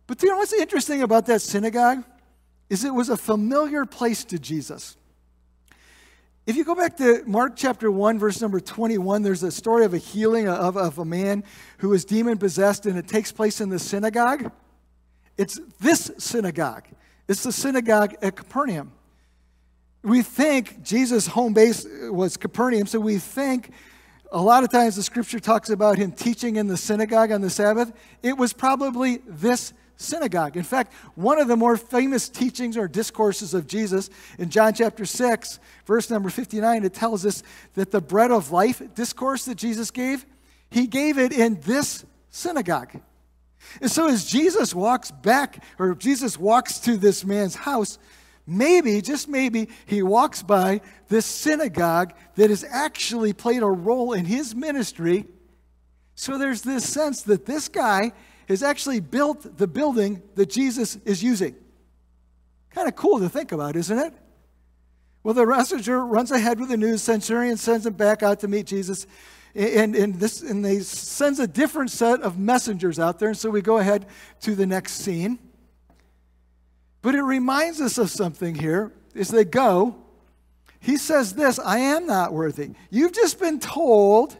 But 0.05 0.21
you 0.21 0.29
know 0.29 0.37
what's 0.37 0.53
interesting 0.53 1.01
about 1.01 1.25
that 1.25 1.41
synagogue? 1.41 2.03
Is 2.69 2.85
it 2.85 2.93
was 2.93 3.09
a 3.09 3.17
familiar 3.17 3.85
place 3.85 4.23
to 4.25 4.37
Jesus. 4.37 4.97
If 6.45 6.55
you 6.55 6.63
go 6.63 6.75
back 6.75 6.95
to 6.97 7.23
Mark 7.25 7.53
chapter 7.55 7.89
1, 7.89 8.19
verse 8.19 8.39
number 8.39 8.59
21, 8.59 9.23
there's 9.23 9.41
a 9.41 9.51
story 9.51 9.83
of 9.83 9.95
a 9.95 9.97
healing 9.97 10.47
of, 10.47 10.77
of 10.77 10.99
a 10.99 11.05
man 11.05 11.43
who 11.79 11.91
is 11.93 12.05
demon 12.05 12.37
possessed, 12.37 12.85
and 12.85 12.99
it 12.99 13.07
takes 13.07 13.31
place 13.31 13.61
in 13.61 13.69
the 13.69 13.79
synagogue. 13.79 14.51
It's 15.37 15.59
this 15.79 16.11
synagogue, 16.19 16.85
it's 17.27 17.41
the 17.41 17.51
synagogue 17.51 18.15
at 18.21 18.35
Capernaum. 18.35 18.91
We 20.03 20.21
think 20.21 20.83
Jesus' 20.83 21.25
home 21.25 21.53
base 21.53 21.83
was 22.11 22.37
Capernaum, 22.37 22.85
so 22.85 22.99
we 22.99 23.17
think 23.17 23.71
a 24.31 24.39
lot 24.39 24.63
of 24.63 24.69
times 24.69 24.97
the 24.97 25.03
scripture 25.03 25.39
talks 25.39 25.71
about 25.71 25.97
him 25.97 26.11
teaching 26.11 26.57
in 26.57 26.67
the 26.67 26.77
synagogue 26.77 27.31
on 27.31 27.41
the 27.41 27.49
Sabbath. 27.49 27.91
It 28.21 28.37
was 28.37 28.53
probably 28.53 29.17
this 29.25 29.73
synagogue. 29.97 30.57
In 30.57 30.63
fact, 30.63 30.93
one 31.15 31.39
of 31.39 31.47
the 31.47 31.55
more 31.55 31.77
famous 31.77 32.29
teachings 32.29 32.77
or 32.77 32.87
discourses 32.87 33.53
of 33.53 33.67
Jesus 33.67 34.09
in 34.37 34.49
John 34.49 34.73
chapter 34.73 35.05
6, 35.05 35.59
verse 35.85 36.09
number 36.09 36.29
59, 36.29 36.83
it 36.83 36.93
tells 36.93 37.25
us 37.25 37.43
that 37.75 37.91
the 37.91 38.01
bread 38.01 38.31
of 38.31 38.51
life 38.51 38.81
discourse 38.93 39.45
that 39.45 39.55
Jesus 39.55 39.91
gave, 39.91 40.25
he 40.69 40.87
gave 40.87 41.17
it 41.17 41.31
in 41.31 41.59
this 41.61 42.05
synagogue. 42.29 42.99
And 43.81 43.89
so 43.89 44.07
as 44.07 44.25
Jesus 44.25 44.75
walks 44.75 45.11
back, 45.11 45.63
or 45.79 45.95
Jesus 45.95 46.37
walks 46.37 46.79
to 46.79 46.97
this 46.97 47.25
man's 47.25 47.55
house, 47.55 47.97
maybe, 48.45 49.01
just 49.01 49.27
maybe, 49.27 49.69
he 49.85 50.03
walks 50.03 50.43
by 50.43 50.81
this 51.07 51.25
synagogue 51.25 52.13
that 52.35 52.49
has 52.49 52.65
actually 52.69 53.33
played 53.33 53.63
a 53.63 53.67
role 53.67 54.13
in 54.13 54.25
his 54.25 54.53
ministry. 54.53 55.25
So 56.15 56.37
there's 56.37 56.61
this 56.61 56.87
sense 56.87 57.23
that 57.23 57.45
this 57.45 57.67
guy 57.67 58.11
has 58.47 58.63
actually 58.63 58.99
built 58.99 59.57
the 59.57 59.67
building 59.67 60.21
that 60.35 60.49
Jesus 60.49 60.97
is 61.05 61.23
using. 61.23 61.55
Kind 62.69 62.87
of 62.87 62.95
cool 62.95 63.19
to 63.19 63.29
think 63.29 63.51
about, 63.51 63.75
isn't 63.75 63.97
it? 63.97 64.13
Well, 65.23 65.33
the 65.33 65.45
messenger 65.45 66.05
runs 66.05 66.29
ahead 66.29 66.59
with 66.59 66.69
the 66.69 66.77
news. 66.77 67.01
Centurion 67.01 67.57
sends 67.57 67.85
him 67.85 67.93
back 67.93 68.21
out 68.21 68.41
to 68.41 68.47
meet 68.47 68.67
Jesus. 68.67 69.07
And, 69.55 69.95
and, 69.95 70.19
this, 70.19 70.41
and 70.41 70.63
they 70.63 70.81
sends 70.81 71.39
a 71.39 71.47
different 71.47 71.89
set 71.89 72.21
of 72.21 72.37
messengers 72.37 72.99
out 72.99 73.17
there. 73.17 73.29
And 73.29 73.37
so 73.37 73.49
we 73.49 73.61
go 73.61 73.77
ahead 73.77 74.05
to 74.41 74.53
the 74.53 74.65
next 74.65 74.93
scene. 74.93 75.39
But 77.01 77.15
it 77.15 77.23
reminds 77.23 77.81
us 77.81 77.97
of 77.97 78.09
something 78.09 78.55
here 78.55 78.91
as 79.15 79.29
they 79.29 79.45
go. 79.45 79.95
He 80.79 80.97
says 80.97 81.33
this 81.33 81.57
I 81.57 81.79
am 81.79 82.05
not 82.05 82.33
worthy. 82.33 82.71
You've 82.91 83.13
just 83.13 83.39
been 83.39 83.59
told 83.59 84.37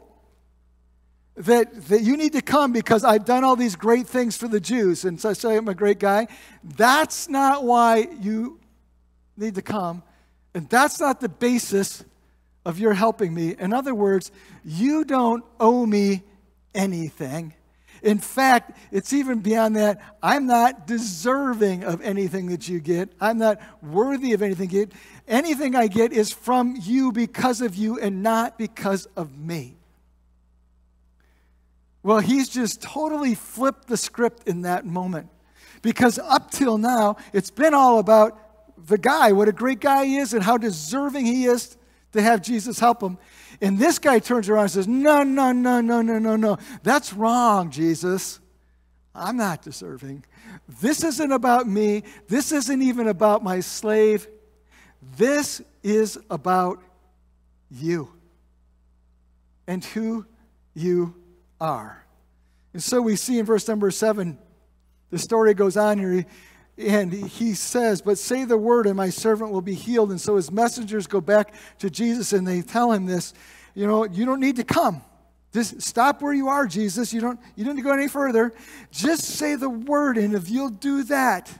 that, 1.38 1.88
that 1.88 2.02
you 2.02 2.16
need 2.18 2.34
to 2.34 2.42
come 2.42 2.72
because 2.72 3.04
I've 3.04 3.26
done 3.26 3.44
all 3.44 3.56
these 3.56 3.76
great 3.76 4.08
things 4.08 4.38
for 4.38 4.48
the 4.48 4.60
Jews. 4.60 5.04
And 5.06 5.20
so 5.20 5.30
I 5.30 5.34
say 5.34 5.58
I'm 5.58 5.68
a 5.68 5.76
great 5.76 6.00
guy. 6.00 6.28
That's 6.64 7.28
not 7.28 7.64
why 7.64 8.08
you 8.22 8.60
need 9.38 9.56
to 9.56 9.62
come. 9.62 10.04
And 10.54 10.70
that's 10.70 11.00
not 11.00 11.20
the 11.20 11.30
basis 11.30 12.04
of 12.66 12.80
your 12.80 12.94
helping 12.94 13.34
me. 13.34 13.56
In 13.60 13.74
other 13.74 13.94
words, 13.94 14.32
you 14.64 15.04
don't 15.04 15.44
owe 15.60 15.86
me 15.86 16.24
anything. 16.74 17.54
In 18.02 18.20
fact, 18.20 18.78
it's 18.92 19.14
even 19.14 19.40
beyond 19.40 19.76
that. 19.76 20.00
I'm 20.22 20.46
not 20.46 20.88
deserving 20.88 21.84
of 21.84 22.02
anything 22.02 22.48
that 22.48 22.68
you 22.68 22.80
get. 22.80 23.10
I'm 23.20 23.40
not 23.40 23.60
worthy 23.82 24.34
of 24.34 24.42
anything 24.42 24.70
you 24.70 24.86
get. 24.86 24.94
Anything 25.28 25.76
I 25.76 25.88
get 25.88 26.14
is 26.14 26.32
from 26.32 26.78
you 26.80 27.12
because 27.12 27.62
of 27.62 27.76
you 27.76 28.00
and 28.00 28.22
not 28.22 28.58
because 28.58 29.08
of 29.18 29.38
me. 29.38 29.76
Well, 32.06 32.20
he's 32.20 32.50
just 32.50 32.84
totally 32.84 33.34
flipped 33.34 33.88
the 33.88 33.98
script 33.98 34.48
in 34.48 34.62
that 34.62 34.86
moment. 34.86 35.28
Because 35.82 36.20
up 36.20 36.52
till 36.52 36.78
now, 36.78 37.18
it's 37.34 37.50
been 37.50 37.74
all 37.74 37.98
about 37.98 38.38
the 38.86 39.00
guy, 39.00 39.32
what 39.32 39.48
a 39.48 39.52
great 39.52 39.80
guy 39.80 40.06
he 40.06 40.18
is, 40.18 40.32
and 40.32 40.44
how 40.44 40.60
deserving 40.60 41.26
he 41.26 41.46
is 41.46 41.76
to 42.12 42.22
have 42.22 42.44
Jesus 42.44 42.78
help 42.78 43.02
him. 43.02 43.18
And 43.60 43.80
this 43.80 43.98
guy 43.98 44.20
turns 44.20 44.48
around 44.50 44.66
and 44.66 44.72
says, 44.72 44.88
No, 44.88 45.24
no, 45.24 45.52
no, 45.52 45.82
no, 45.82 46.04
no, 46.04 46.20
no, 46.20 46.36
no. 46.36 46.60
That's 46.84 47.12
wrong, 47.12 47.72
Jesus. 47.72 48.40
I'm 49.16 49.38
not 49.38 49.64
deserving. 49.64 50.26
This 50.80 51.04
isn't 51.04 51.32
about 51.32 51.68
me. 51.68 52.04
This 52.28 52.52
isn't 52.52 52.84
even 52.84 53.08
about 53.08 53.44
my 53.44 53.62
slave. 53.62 54.28
This 55.18 55.60
is 55.82 56.20
about 56.30 56.84
you 57.72 58.14
and 59.66 59.84
who 59.84 60.28
you 60.76 61.16
are. 61.66 62.06
And 62.74 62.84
so 62.84 63.02
we 63.02 63.16
see 63.16 63.40
in 63.40 63.46
verse 63.46 63.68
number 63.68 63.90
seven, 63.90 64.38
the 65.10 65.18
story 65.18 65.54
goes 65.54 65.78
on 65.78 65.98
here, 65.98 66.26
and 66.78 67.12
he 67.12 67.54
says, 67.54 68.02
But 68.02 68.18
say 68.18 68.44
the 68.46 68.58
word, 68.58 68.86
and 68.86 68.96
my 68.96 69.10
servant 69.10 69.52
will 69.52 69.62
be 69.62 69.74
healed. 69.74 70.12
And 70.12 70.20
so 70.20 70.36
his 70.36 70.52
messengers 70.52 71.08
go 71.08 71.22
back 71.22 71.54
to 71.80 71.90
Jesus 71.90 72.34
and 72.34 72.48
they 72.48 72.62
tell 72.62 72.92
him 72.92 73.06
this 73.06 73.34
you 73.74 73.86
know, 73.88 74.06
you 74.06 74.26
don't 74.26 74.40
need 74.40 74.56
to 74.56 74.64
come. 74.64 75.02
Just 75.52 75.82
stop 75.82 76.22
where 76.22 76.34
you 76.34 76.48
are, 76.48 76.66
Jesus. 76.66 77.14
You 77.14 77.20
don't, 77.20 77.40
you 77.56 77.66
don't 77.66 77.76
need 77.76 77.82
to 77.82 77.88
go 77.88 77.94
any 77.94 78.08
further. 78.08 78.54
Just 78.92 79.24
say 79.24 79.56
the 79.56 79.70
word, 79.70 80.18
and 80.18 80.34
if 80.34 80.50
you'll 80.50 80.70
do 80.70 81.04
that, 81.04 81.52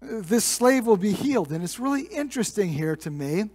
this 0.00 0.44
slave 0.44 0.86
will 0.86 0.96
be 0.96 1.12
healed. 1.12 1.52
And 1.52 1.62
it's 1.62 1.78
really 1.78 2.02
interesting 2.02 2.70
here 2.70 2.96
to 2.96 3.10
me 3.10 3.50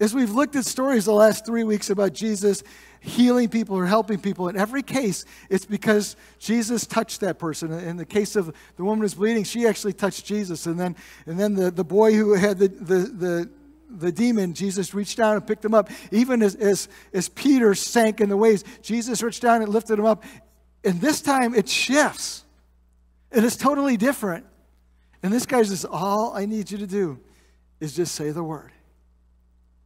as 0.00 0.14
we've 0.14 0.30
looked 0.30 0.56
at 0.56 0.64
stories 0.64 1.04
the 1.04 1.12
last 1.12 1.44
three 1.44 1.62
weeks 1.62 1.90
about 1.90 2.14
Jesus 2.14 2.64
healing 3.00 3.48
people 3.48 3.76
or 3.76 3.86
helping 3.86 4.18
people, 4.18 4.48
in 4.48 4.56
every 4.56 4.82
case, 4.82 5.24
it's 5.50 5.66
because 5.66 6.16
Jesus 6.38 6.86
touched 6.86 7.20
that 7.20 7.38
person. 7.38 7.72
In 7.72 7.96
the 7.96 8.06
case 8.06 8.34
of 8.34 8.54
the 8.76 8.84
woman 8.84 9.02
who's 9.02 9.14
bleeding, 9.14 9.44
she 9.44 9.66
actually 9.66 9.92
touched 9.92 10.24
Jesus. 10.24 10.66
And 10.66 10.80
then, 10.80 10.96
and 11.26 11.38
then 11.38 11.54
the, 11.54 11.70
the 11.70 11.84
boy 11.84 12.14
who 12.14 12.34
had 12.34 12.58
the, 12.58 12.68
the, 12.68 12.94
the, 12.94 13.50
the 13.90 14.12
demon, 14.12 14.54
Jesus 14.54 14.94
reached 14.94 15.18
down 15.18 15.36
and 15.36 15.46
picked 15.46 15.64
him 15.64 15.74
up. 15.74 15.90
Even 16.10 16.42
as, 16.42 16.54
as, 16.56 16.88
as 17.12 17.28
Peter 17.28 17.74
sank 17.74 18.20
in 18.20 18.28
the 18.28 18.36
waves, 18.36 18.64
Jesus 18.82 19.22
reached 19.22 19.42
down 19.42 19.62
and 19.62 19.70
lifted 19.70 19.98
him 19.98 20.06
up. 20.06 20.24
And 20.82 21.00
this 21.00 21.20
time 21.20 21.54
it 21.54 21.68
shifts. 21.68 22.44
and 23.30 23.44
It 23.44 23.46
is 23.46 23.56
totally 23.56 23.98
different. 23.98 24.46
And 25.22 25.30
this 25.30 25.44
guy 25.44 25.62
says, 25.62 25.84
All 25.84 26.32
I 26.34 26.46
need 26.46 26.70
you 26.70 26.78
to 26.78 26.86
do 26.86 27.20
is 27.80 27.94
just 27.94 28.14
say 28.14 28.30
the 28.30 28.42
word. 28.42 28.72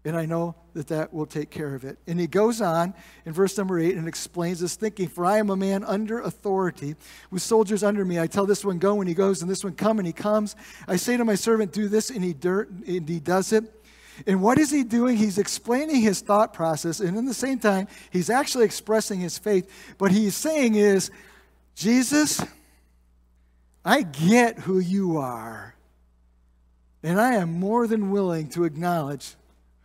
And 0.06 0.16
I 0.16 0.26
know 0.26 0.54
that 0.74 0.88
that 0.88 1.14
will 1.14 1.24
take 1.24 1.50
care 1.50 1.74
of 1.74 1.84
it. 1.84 1.98
And 2.06 2.20
he 2.20 2.26
goes 2.26 2.60
on 2.60 2.92
in 3.24 3.32
verse 3.32 3.56
number 3.56 3.78
eight 3.78 3.96
and 3.96 4.06
explains 4.06 4.60
his 4.60 4.74
thinking 4.74 5.08
For 5.08 5.24
I 5.24 5.38
am 5.38 5.48
a 5.48 5.56
man 5.56 5.82
under 5.82 6.20
authority, 6.20 6.96
with 7.30 7.40
soldiers 7.40 7.82
under 7.82 8.04
me. 8.04 8.20
I 8.20 8.26
tell 8.26 8.44
this 8.44 8.64
one, 8.64 8.78
go, 8.78 9.00
and 9.00 9.08
he 9.08 9.14
goes, 9.14 9.40
and 9.40 9.50
this 9.50 9.64
one, 9.64 9.74
come, 9.74 9.98
and 9.98 10.06
he 10.06 10.12
comes. 10.12 10.56
I 10.86 10.96
say 10.96 11.16
to 11.16 11.24
my 11.24 11.36
servant, 11.36 11.72
do 11.72 11.88
this, 11.88 12.10
and 12.10 12.22
he, 12.22 12.34
dirt, 12.34 12.70
and 12.70 13.08
he 13.08 13.18
does 13.18 13.52
it. 13.52 13.64
And 14.26 14.42
what 14.42 14.58
is 14.58 14.70
he 14.70 14.84
doing? 14.84 15.16
He's 15.16 15.38
explaining 15.38 16.02
his 16.02 16.20
thought 16.20 16.52
process, 16.52 17.00
and 17.00 17.16
in 17.16 17.24
the 17.24 17.34
same 17.34 17.58
time, 17.58 17.88
he's 18.10 18.28
actually 18.28 18.66
expressing 18.66 19.20
his 19.20 19.38
faith. 19.38 19.70
What 19.98 20.12
he's 20.12 20.36
saying 20.36 20.74
is, 20.74 21.10
Jesus, 21.74 22.44
I 23.84 24.02
get 24.02 24.58
who 24.60 24.78
you 24.78 25.16
are, 25.16 25.74
and 27.02 27.18
I 27.20 27.34
am 27.36 27.58
more 27.58 27.86
than 27.86 28.10
willing 28.10 28.48
to 28.50 28.64
acknowledge 28.64 29.34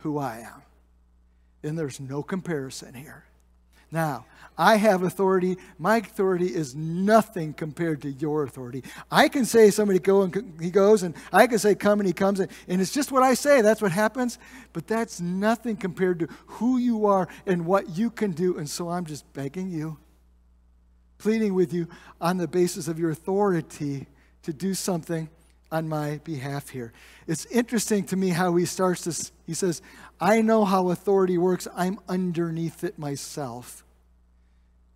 who 0.00 0.18
I 0.18 0.38
am. 0.38 0.62
And 1.62 1.78
there's 1.78 2.00
no 2.00 2.22
comparison 2.22 2.94
here. 2.94 3.24
Now, 3.92 4.26
I 4.56 4.76
have 4.76 5.02
authority. 5.02 5.56
My 5.78 5.96
authority 5.96 6.46
is 6.46 6.74
nothing 6.74 7.54
compared 7.54 8.02
to 8.02 8.10
your 8.10 8.44
authority. 8.44 8.84
I 9.10 9.28
can 9.28 9.44
say 9.44 9.70
somebody 9.70 9.98
go 9.98 10.22
and 10.22 10.60
he 10.60 10.70
goes, 10.70 11.02
and 11.02 11.14
I 11.32 11.46
can 11.46 11.58
say 11.58 11.74
come 11.74 11.98
and 11.98 12.06
he 12.06 12.12
comes, 12.12 12.40
and, 12.40 12.50
and 12.68 12.80
it's 12.80 12.92
just 12.92 13.10
what 13.10 13.22
I 13.22 13.34
say. 13.34 13.62
That's 13.62 13.82
what 13.82 13.90
happens. 13.90 14.38
But 14.72 14.86
that's 14.86 15.20
nothing 15.20 15.76
compared 15.76 16.20
to 16.20 16.28
who 16.46 16.78
you 16.78 17.06
are 17.06 17.26
and 17.46 17.66
what 17.66 17.96
you 17.96 18.10
can 18.10 18.32
do. 18.32 18.58
And 18.58 18.68
so 18.68 18.90
I'm 18.90 19.06
just 19.06 19.30
begging 19.32 19.70
you, 19.70 19.98
pleading 21.18 21.54
with 21.54 21.72
you 21.72 21.88
on 22.20 22.36
the 22.36 22.48
basis 22.48 22.86
of 22.86 22.98
your 22.98 23.10
authority 23.10 24.06
to 24.42 24.52
do 24.52 24.74
something 24.74 25.28
on 25.72 25.88
my 25.88 26.18
behalf 26.24 26.70
here. 26.70 26.92
It's 27.26 27.46
interesting 27.46 28.04
to 28.04 28.16
me 28.16 28.30
how 28.30 28.56
he 28.56 28.66
starts 28.66 29.04
this. 29.04 29.32
He 29.46 29.54
says, 29.54 29.82
I 30.20 30.42
know 30.42 30.64
how 30.64 30.90
authority 30.90 31.38
works. 31.38 31.68
I'm 31.76 31.98
underneath 32.08 32.84
it 32.84 32.98
myself. 32.98 33.84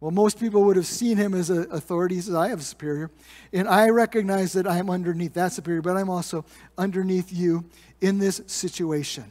Well, 0.00 0.10
most 0.10 0.38
people 0.38 0.64
would 0.64 0.76
have 0.76 0.86
seen 0.86 1.16
him 1.16 1.32
as 1.32 1.48
an 1.48 1.66
authority. 1.70 2.16
He 2.16 2.20
says, 2.20 2.34
I 2.34 2.48
have 2.48 2.60
a 2.60 2.62
superior. 2.62 3.10
And 3.52 3.66
I 3.66 3.88
recognize 3.88 4.52
that 4.52 4.66
I'm 4.66 4.90
underneath 4.90 5.34
that 5.34 5.52
superior, 5.52 5.80
but 5.80 5.96
I'm 5.96 6.10
also 6.10 6.44
underneath 6.76 7.32
you 7.32 7.64
in 8.00 8.18
this 8.18 8.42
situation. 8.46 9.24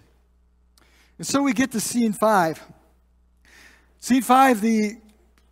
And 1.19 1.27
so 1.27 1.43
we 1.43 1.53
get 1.53 1.71
to 1.73 1.79
scene 1.79 2.13
five. 2.13 2.59
Scene 3.99 4.23
five, 4.23 4.61
the 4.61 4.97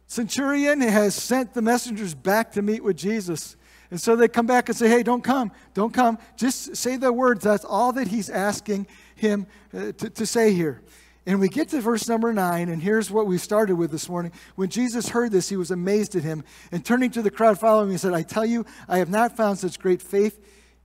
centurion 0.08 0.82
has 0.82 1.13
sent 1.13 1.54
the 1.54 1.62
messengers 1.62 2.15
back 2.15 2.54
to 2.54 2.62
meet 2.62 2.84
with 2.84 2.97
Jesus. 2.97 3.56
And 3.91 3.99
so 3.99 4.15
they 4.15 4.30
come 4.30 4.45
back 4.45 4.69
and 4.69 4.77
say, 4.77 4.89
Hey, 4.89 5.04
don't 5.04 5.23
come, 5.23 5.51
don't 5.73 5.93
come. 5.93 6.17
Just 6.38 6.75
say 6.75 6.95
the 6.95 7.12
words. 7.12 7.43
That's 7.43 7.65
all 7.65 7.91
that 7.93 8.08
he's 8.08 8.30
asking 8.30 8.88
him 9.15 9.45
uh, 9.73 9.91
to, 9.91 10.10
to 10.10 10.25
say 10.25 10.54
here. 10.54 10.82
And 11.25 11.39
we 11.39 11.49
get 11.49 11.69
to 11.69 11.82
verse 11.82 12.08
number 12.08 12.34
nine, 12.34 12.69
and 12.69 12.82
here's 12.82 13.12
what 13.12 13.27
we 13.27 13.38
started 13.38 13.75
with 13.75 13.91
this 13.91 14.10
morning. 14.10 14.32
When 14.56 14.69
Jesus 14.69 15.10
heard 15.10 15.32
this, 15.32 15.49
he 15.49 15.56
was 15.56 15.69
amazed 15.69 16.15
at 16.15 16.23
him. 16.23 16.43
And 16.71 16.84
turning 16.84 17.12
to 17.12 17.21
the 17.21 17.30
crowd 17.30 17.60
following 17.60 17.89
him, 17.89 17.91
he 17.91 17.97
said, 17.99 18.13
I 18.13 18.23
tell 18.23 18.45
you, 18.45 18.65
I 18.88 18.97
have 18.97 19.10
not 19.10 19.38
found 19.38 19.60
such 19.60 19.77
great 19.77 20.01
faith 20.01 20.39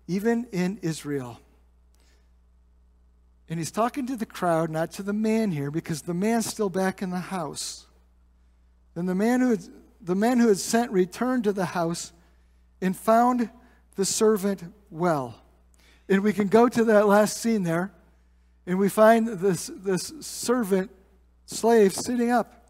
even 0.07 0.47
in 0.53 0.79
Israel. 0.83 1.41
And 3.49 3.59
he's 3.59 3.71
talking 3.71 4.07
to 4.09 4.17
the 4.17 4.27
crowd, 4.27 4.71
not 4.71 4.91
to 4.93 5.03
the 5.03 5.13
man 5.13 5.53
here, 5.53 5.71
because 5.71 6.03
the 6.03 6.15
man's 6.15 6.47
still 6.47 6.69
back 6.69 7.01
in 7.01 7.11
the 7.11 7.19
house. 7.19 7.87
Then 8.95 9.07
the 9.07 9.15
man 9.15 9.41
who 9.41 9.51
had, 9.51 9.63
the 10.01 10.15
man 10.15 10.39
who 10.39 10.49
had 10.49 10.59
sent 10.59 10.91
returned 10.91 11.45
to 11.45 11.53
the 11.53 11.65
house 11.67 12.13
and 12.81 12.97
found 12.97 13.51
the 13.97 14.05
servant 14.05 14.63
well. 14.91 15.43
And 16.09 16.23
we 16.23 16.33
can 16.33 16.49
go 16.49 16.69
to 16.69 16.85
that 16.85 17.07
last 17.07 17.39
scene 17.39 17.63
there 17.63 17.93
and 18.67 18.79
we 18.79 18.89
find 18.89 19.29
this, 19.29 19.71
this 19.73 20.13
servant 20.21 20.91
slave 21.47 21.95
sitting 21.95 22.31
up, 22.31 22.67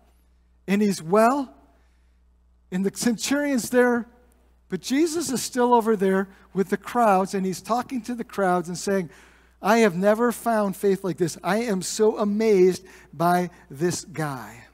and 0.69 0.83
he's 0.83 1.03
well, 1.03 1.55
and 2.71 2.85
the 2.85 2.95
centurion's 2.95 3.71
there, 3.71 4.07
but 4.69 4.81
Jesus 4.83 5.31
is 5.31 5.43
still 5.43 5.73
over 5.73 5.97
there 5.97 6.29
with 6.53 6.69
the 6.69 6.77
crowds, 6.77 7.33
and 7.33 7.47
he's 7.47 7.63
talking 7.63 8.03
to 8.03 8.15
the 8.15 8.25
crowds 8.25 8.69
and 8.69 8.77
saying, 8.77 9.09
I 9.63 9.79
have 9.79 9.97
never 9.97 10.33
found 10.33 10.77
faith 10.77 11.03
like 11.03 11.17
this. 11.17 11.39
I 11.43 11.59
am 11.63 11.81
so 11.81 12.19
amazed 12.19 12.85
by 13.13 13.51
this 13.71 14.05
guy. 14.05 14.65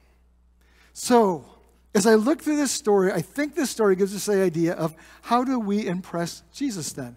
So, 0.91 1.45
as 1.95 2.07
I 2.07 2.15
look 2.15 2.41
through 2.41 2.57
this 2.57 2.71
story, 2.71 3.11
I 3.11 3.21
think 3.21 3.55
this 3.55 3.69
story 3.69 3.95
gives 3.95 4.15
us 4.15 4.25
the 4.25 4.41
idea 4.41 4.73
of 4.73 4.95
how 5.21 5.43
do 5.43 5.59
we 5.59 5.85
impress 5.87 6.43
Jesus 6.53 6.91
then? 6.93 7.15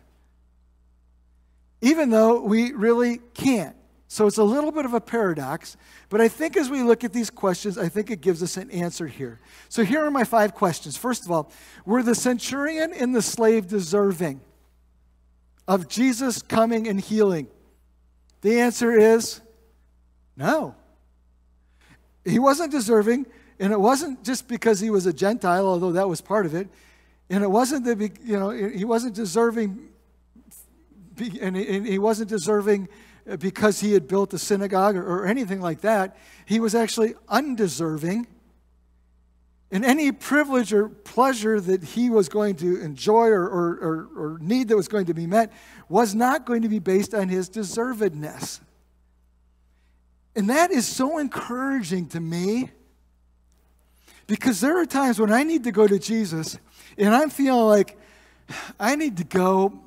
Even 1.80 2.10
though 2.10 2.40
we 2.40 2.72
really 2.72 3.20
can't. 3.34 3.76
So 4.08 4.26
it's 4.26 4.38
a 4.38 4.44
little 4.44 4.70
bit 4.70 4.84
of 4.84 4.94
a 4.94 5.00
paradox, 5.00 5.76
but 6.10 6.20
I 6.20 6.28
think 6.28 6.56
as 6.56 6.70
we 6.70 6.82
look 6.82 7.02
at 7.02 7.12
these 7.12 7.28
questions, 7.28 7.76
I 7.76 7.88
think 7.88 8.10
it 8.10 8.20
gives 8.20 8.42
us 8.42 8.56
an 8.56 8.70
answer 8.70 9.06
here. 9.06 9.40
So 9.68 9.82
here 9.82 10.04
are 10.04 10.10
my 10.10 10.24
five 10.24 10.54
questions. 10.54 10.96
First 10.96 11.24
of 11.24 11.32
all, 11.32 11.50
were 11.84 12.02
the 12.02 12.14
centurion 12.14 12.92
and 12.92 13.14
the 13.14 13.22
slave 13.22 13.66
deserving 13.66 14.40
of 15.66 15.88
Jesus 15.88 16.40
coming 16.40 16.86
and 16.86 17.00
healing? 17.00 17.48
The 18.42 18.60
answer 18.60 18.92
is 18.92 19.40
no. 20.36 20.76
He 22.24 22.38
wasn't 22.38 22.70
deserving, 22.70 23.26
and 23.58 23.72
it 23.72 23.80
wasn't 23.80 24.22
just 24.22 24.48
because 24.48 24.80
he 24.80 24.90
was 24.90 25.06
a 25.06 25.12
Gentile, 25.12 25.66
although 25.66 25.92
that 25.92 26.08
was 26.08 26.20
part 26.20 26.46
of 26.46 26.54
it. 26.54 26.68
And 27.30 27.42
it 27.42 27.50
wasn't 27.50 27.84
that, 27.86 27.98
you 28.24 28.38
know, 28.38 28.50
he 28.50 28.84
wasn't 28.84 29.14
deserving, 29.14 29.88
and 31.40 31.56
he 31.56 31.98
wasn't 31.98 32.28
deserving 32.28 32.88
because 33.38 33.80
he 33.80 33.92
had 33.92 34.06
built 34.06 34.32
a 34.34 34.38
synagogue 34.38 34.96
or, 34.96 35.26
anything 35.26 35.60
like 35.60 35.80
that. 35.80 36.16
He 36.44 36.60
was 36.60 36.74
actually 36.74 37.14
undeserving. 37.28 38.28
And 39.72 39.84
any 39.84 40.12
privilege 40.12 40.72
or 40.72 40.88
pleasure 40.88 41.60
that 41.60 41.82
he 41.82 42.08
was 42.08 42.28
going 42.28 42.54
to 42.56 42.80
enjoy 42.80 43.26
or, 43.26 43.48
or, 43.48 43.68
or, 43.82 44.08
or, 44.16 44.38
need 44.38 44.68
that 44.68 44.76
was 44.76 44.86
going 44.86 45.06
to 45.06 45.14
be 45.14 45.26
met 45.26 45.52
was 45.88 46.14
not 46.14 46.46
going 46.46 46.62
to 46.62 46.68
be 46.68 46.78
based 46.78 47.14
on 47.14 47.28
his 47.28 47.50
deservedness. 47.50 48.60
And 50.36 50.48
that 50.50 50.70
is 50.70 50.86
so 50.86 51.18
encouraging 51.18 52.06
to 52.10 52.20
me 52.20 52.70
because 54.26 54.60
there 54.60 54.80
are 54.80 54.86
times 54.86 55.20
when 55.20 55.32
I 55.32 55.42
need 55.42 55.64
to 55.64 55.72
go 55.72 55.86
to 55.86 55.98
Jesus 55.98 56.58
and 56.98 57.14
I'm 57.14 57.30
feeling 57.30 57.66
like 57.66 57.98
I 58.78 58.96
need 58.96 59.16
to 59.18 59.24
go, 59.24 59.78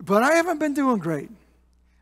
but 0.00 0.22
I 0.22 0.34
haven't 0.34 0.58
been 0.58 0.74
doing 0.74 0.98
great. 0.98 1.30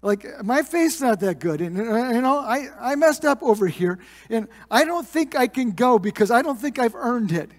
Like, 0.03 0.44
my 0.44 0.62
faith's 0.62 1.01
not 1.01 1.20
that 1.20 1.40
good. 1.40 1.61
And, 1.61 1.79
uh, 1.79 2.11
you 2.11 2.20
know, 2.20 2.38
I, 2.38 2.68
I 2.79 2.94
messed 2.94 3.25
up 3.25 3.42
over 3.42 3.66
here. 3.66 3.99
And 4.31 4.46
I 4.70 4.85
don't 4.85 5.07
think 5.07 5.35
I 5.35 5.49
can 5.49 5.72
go 5.72 5.99
because 5.99 6.31
I 6.31 6.42
don't 6.42 6.61
think 6.61 6.79
I've 6.79 6.94
earned 6.94 7.33
it. 7.33 7.51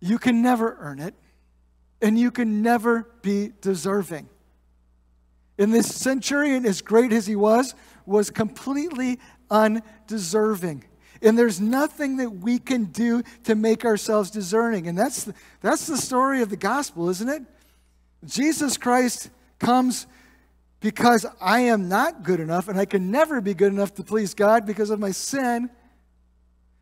You 0.00 0.18
can 0.18 0.42
never 0.42 0.76
earn 0.78 1.00
it. 1.00 1.14
And 2.00 2.16
you 2.16 2.30
can 2.30 2.62
never 2.62 3.08
be 3.22 3.50
deserving. 3.60 4.28
And 5.58 5.74
this 5.74 5.92
centurion, 5.92 6.64
as 6.64 6.80
great 6.80 7.12
as 7.12 7.26
he 7.26 7.34
was, 7.34 7.74
was 8.06 8.30
completely 8.30 9.18
undeserving. 9.50 10.84
And 11.20 11.36
there's 11.36 11.60
nothing 11.60 12.18
that 12.18 12.30
we 12.30 12.58
can 12.58 12.84
do 12.84 13.22
to 13.44 13.54
make 13.54 13.84
ourselves 13.84 14.30
deserving. 14.30 14.86
And 14.86 14.96
that's 14.96 15.24
the, 15.24 15.34
that's 15.60 15.86
the 15.86 15.96
story 15.96 16.42
of 16.42 16.50
the 16.50 16.56
gospel, 16.56 17.08
isn't 17.10 17.28
it? 17.28 17.42
Jesus 18.24 18.76
Christ 18.76 19.30
comes 19.58 20.06
because 20.80 21.26
I 21.40 21.60
am 21.60 21.88
not 21.88 22.22
good 22.22 22.40
enough 22.40 22.68
and 22.68 22.78
I 22.78 22.84
can 22.84 23.10
never 23.10 23.40
be 23.40 23.54
good 23.54 23.72
enough 23.72 23.94
to 23.94 24.04
please 24.04 24.34
God 24.34 24.64
because 24.64 24.90
of 24.90 25.00
my 25.00 25.10
sin. 25.10 25.70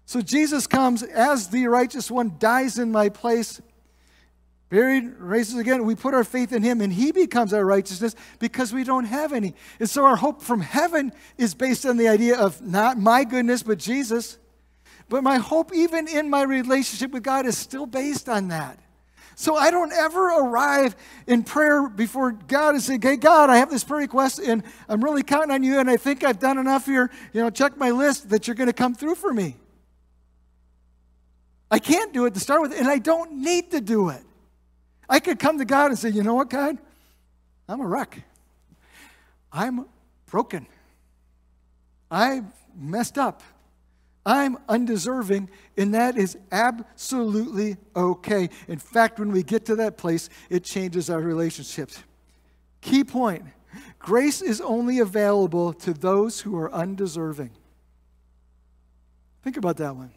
So 0.05 0.21
Jesus 0.21 0.67
comes 0.67 1.03
as 1.03 1.49
the 1.49 1.67
righteous 1.67 2.11
one, 2.11 2.37
dies 2.39 2.79
in 2.79 2.93
my 2.93 3.09
place, 3.09 3.61
buried, 4.69 5.15
raises 5.19 5.59
again. 5.59 5.85
We 5.85 5.95
put 5.95 6.15
our 6.15 6.25
faith 6.25 6.53
in 6.53 6.63
him 6.63 6.81
and 6.81 6.93
he 6.93 7.13
becomes 7.13 7.53
our 7.53 7.65
righteousness 7.65 8.15
because 8.39 8.73
we 8.73 8.85
don't 8.85 9.05
have 9.05 9.33
any. 9.33 9.55
And 9.79 9.89
so 9.89 10.05
our 10.05 10.17
hope 10.17 10.43
from 10.43 10.61
heaven 10.61 11.13
is 11.39 11.55
based 11.55 11.87
on 11.87 11.97
the 11.97 12.09
idea 12.09 12.37
of 12.39 12.61
not 12.63 12.99
my 12.99 13.25
goodness, 13.25 13.63
but 13.63 13.79
Jesus. 13.79 14.39
But 15.09 15.23
my 15.23 15.37
hope, 15.37 15.73
even 15.75 16.09
in 16.09 16.29
my 16.31 16.43
relationship 16.43 17.13
with 17.13 17.23
God, 17.23 17.47
is 17.47 17.57
still 17.57 17.87
based 17.87 18.29
on 18.29 18.49
that. 18.49 18.79
So 19.39 19.55
I 19.55 19.71
don't 19.71 19.93
ever 19.93 20.29
arrive 20.29 20.97
in 21.27 21.45
prayer 21.45 21.89
before 21.89 22.33
God 22.33 22.71
and 22.75 22.83
say, 22.83 22.99
Hey, 23.01 23.17
God, 23.17 23.51
I 23.51 23.59
have 23.59 23.71
this 23.71 23.85
prayer 23.85 24.01
request 24.01 24.39
and 24.39 24.63
I'm 24.89 25.05
really 25.05 25.23
counting 25.23 25.51
on 25.51 25.63
you 25.63 25.79
and 25.79 25.91
I 25.91 25.99
think 25.99 26.25
I've 26.25 26.39
done 26.39 26.57
enough 26.57 26.87
here. 26.87 27.11
You 27.35 27.43
know, 27.43 27.51
check 27.51 27.77
my 27.77 27.91
list 27.91 28.31
that 28.31 28.49
you're 28.49 28.57
going 28.57 28.69
to 28.69 28.73
come 28.73 28.95
through 28.95 29.17
for 29.17 29.33
me. 29.33 29.57
I 31.71 31.79
can't 31.79 32.15
do 32.15 32.25
it 32.27 32.35
to 32.35 32.41
start 32.41 32.63
with, 32.63 32.73
and 32.73 32.89
I 32.89 32.99
don't 32.99 33.43
need 33.43 33.73
to 33.73 33.81
do 33.81 34.09
it. 34.09 34.23
I 35.09 35.21
could 35.21 35.39
come 35.39 35.59
to 35.59 35.65
God 35.65 35.91
and 35.91 35.99
say, 35.99 36.11
You 36.11 36.23
know 36.23 36.35
what, 36.35 36.51
God? 36.51 36.79
I'm 37.69 37.81
a 37.81 37.87
wreck. 37.87 38.23
I'm 39.53 39.87
broken. 40.27 40.67
I 42.11 42.43
messed 42.77 43.19
up. 43.19 43.43
I'm 44.25 44.59
undeserving, 44.69 45.51
and 45.77 45.95
that 45.95 46.19
is 46.19 46.37
absolutely 46.51 47.77
okay. 47.95 48.51
In 48.67 48.79
fact, 48.79 49.21
when 49.21 49.31
we 49.31 49.45
get 49.45 49.65
to 49.67 49.77
that 49.77 49.97
place, 49.97 50.29
it 50.51 50.65
changes 50.65 51.09
our 51.09 51.21
relationships. 51.21 52.03
Key 52.81 53.05
point 53.05 53.45
grace 54.01 54.43
is 54.43 54.61
only 54.61 54.99
available 54.99 55.73
to 55.73 55.93
those 55.93 56.41
who 56.41 56.57
are 56.57 56.73
undeserving. 56.73 57.51
Think 59.43 59.57
about 59.57 59.77
that 59.77 59.95
one. 59.95 60.11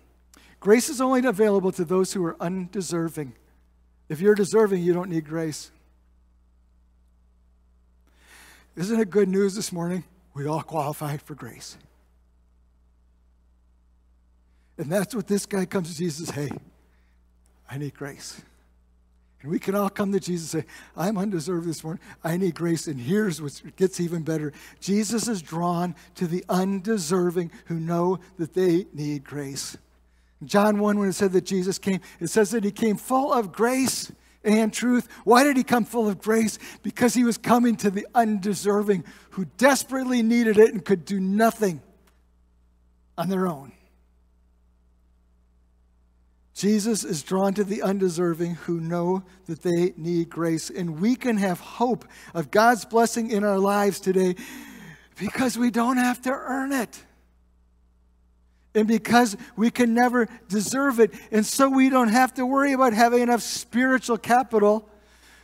Grace 0.59 0.89
is 0.89 0.99
only 0.99 1.25
available 1.25 1.71
to 1.71 1.85
those 1.85 2.13
who 2.13 2.25
are 2.25 2.35
undeserving. 2.41 3.33
If 4.09 4.19
you're 4.19 4.35
deserving, 4.35 4.81
you 4.81 4.93
don't 4.93 5.09
need 5.09 5.25
grace. 5.25 5.71
Isn't 8.75 8.99
it 8.99 9.09
good 9.09 9.29
news 9.29 9.55
this 9.55 9.71
morning? 9.71 10.03
We 10.33 10.47
all 10.47 10.63
qualify 10.63 11.17
for 11.17 11.35
grace. 11.35 11.77
And 14.77 14.91
that's 14.91 15.13
what 15.13 15.27
this 15.27 15.45
guy 15.45 15.65
comes 15.65 15.91
to 15.91 15.97
Jesus, 15.97 16.29
hey, 16.29 16.49
I 17.69 17.77
need 17.77 17.93
grace. 17.93 18.41
And 19.41 19.51
we 19.51 19.59
can 19.59 19.75
all 19.75 19.89
come 19.89 20.11
to 20.11 20.19
Jesus 20.19 20.53
and 20.53 20.63
say, 20.63 20.69
I'm 20.97 21.17
undeserved 21.17 21.67
this 21.67 21.83
morning. 21.83 22.01
I 22.23 22.37
need 22.37 22.55
grace. 22.55 22.87
And 22.87 22.99
here's 22.99 23.41
what 23.41 23.61
gets 23.75 23.99
even 23.99 24.23
better 24.23 24.53
Jesus 24.79 25.27
is 25.27 25.41
drawn 25.41 25.95
to 26.15 26.27
the 26.27 26.43
undeserving 26.49 27.51
who 27.65 27.79
know 27.79 28.19
that 28.37 28.53
they 28.53 28.85
need 28.93 29.23
grace. 29.23 29.77
John 30.43 30.79
1, 30.79 30.99
when 30.99 31.09
it 31.09 31.13
said 31.13 31.33
that 31.33 31.45
Jesus 31.45 31.77
came, 31.77 31.99
it 32.19 32.27
says 32.27 32.51
that 32.51 32.63
he 32.63 32.71
came 32.71 32.95
full 32.95 33.33
of 33.33 33.51
grace 33.51 34.11
and 34.43 34.71
truth. 34.71 35.07
Why 35.25 35.43
did 35.43 35.57
he 35.57 35.63
come 35.63 35.83
full 35.83 36.07
of 36.07 36.19
grace? 36.19 36.57
Because 36.81 37.13
he 37.13 37.23
was 37.23 37.37
coming 37.37 37.75
to 37.77 37.91
the 37.91 38.07
undeserving 38.15 39.03
who 39.31 39.45
desperately 39.57 40.23
needed 40.23 40.57
it 40.57 40.73
and 40.73 40.83
could 40.83 41.03
do 41.03 41.19
nothing 41.19 41.81
on 43.17 43.29
their 43.29 43.47
own. 43.47 43.73
Jesus 46.53 47.05
is 47.05 47.23
drawn 47.23 47.53
to 47.53 47.63
the 47.63 47.81
undeserving 47.81 48.55
who 48.55 48.81
know 48.81 49.23
that 49.45 49.61
they 49.61 49.93
need 49.95 50.29
grace. 50.29 50.69
And 50.69 50.99
we 50.99 51.15
can 51.15 51.37
have 51.37 51.59
hope 51.59 52.05
of 52.33 52.51
God's 52.51 52.83
blessing 52.83 53.31
in 53.31 53.45
our 53.45 53.59
lives 53.59 54.01
today 54.01 54.35
because 55.17 55.57
we 55.57 55.71
don't 55.71 55.97
have 55.97 56.21
to 56.23 56.31
earn 56.31 56.73
it. 56.73 57.01
And 58.75 58.87
because 58.87 59.35
we 59.55 59.71
can 59.71 59.93
never 59.93 60.27
deserve 60.47 60.99
it. 60.99 61.11
And 61.31 61.45
so 61.45 61.69
we 61.69 61.89
don't 61.89 62.09
have 62.09 62.33
to 62.35 62.45
worry 62.45 62.73
about 62.73 62.93
having 62.93 63.21
enough 63.21 63.41
spiritual 63.41 64.17
capital 64.17 64.87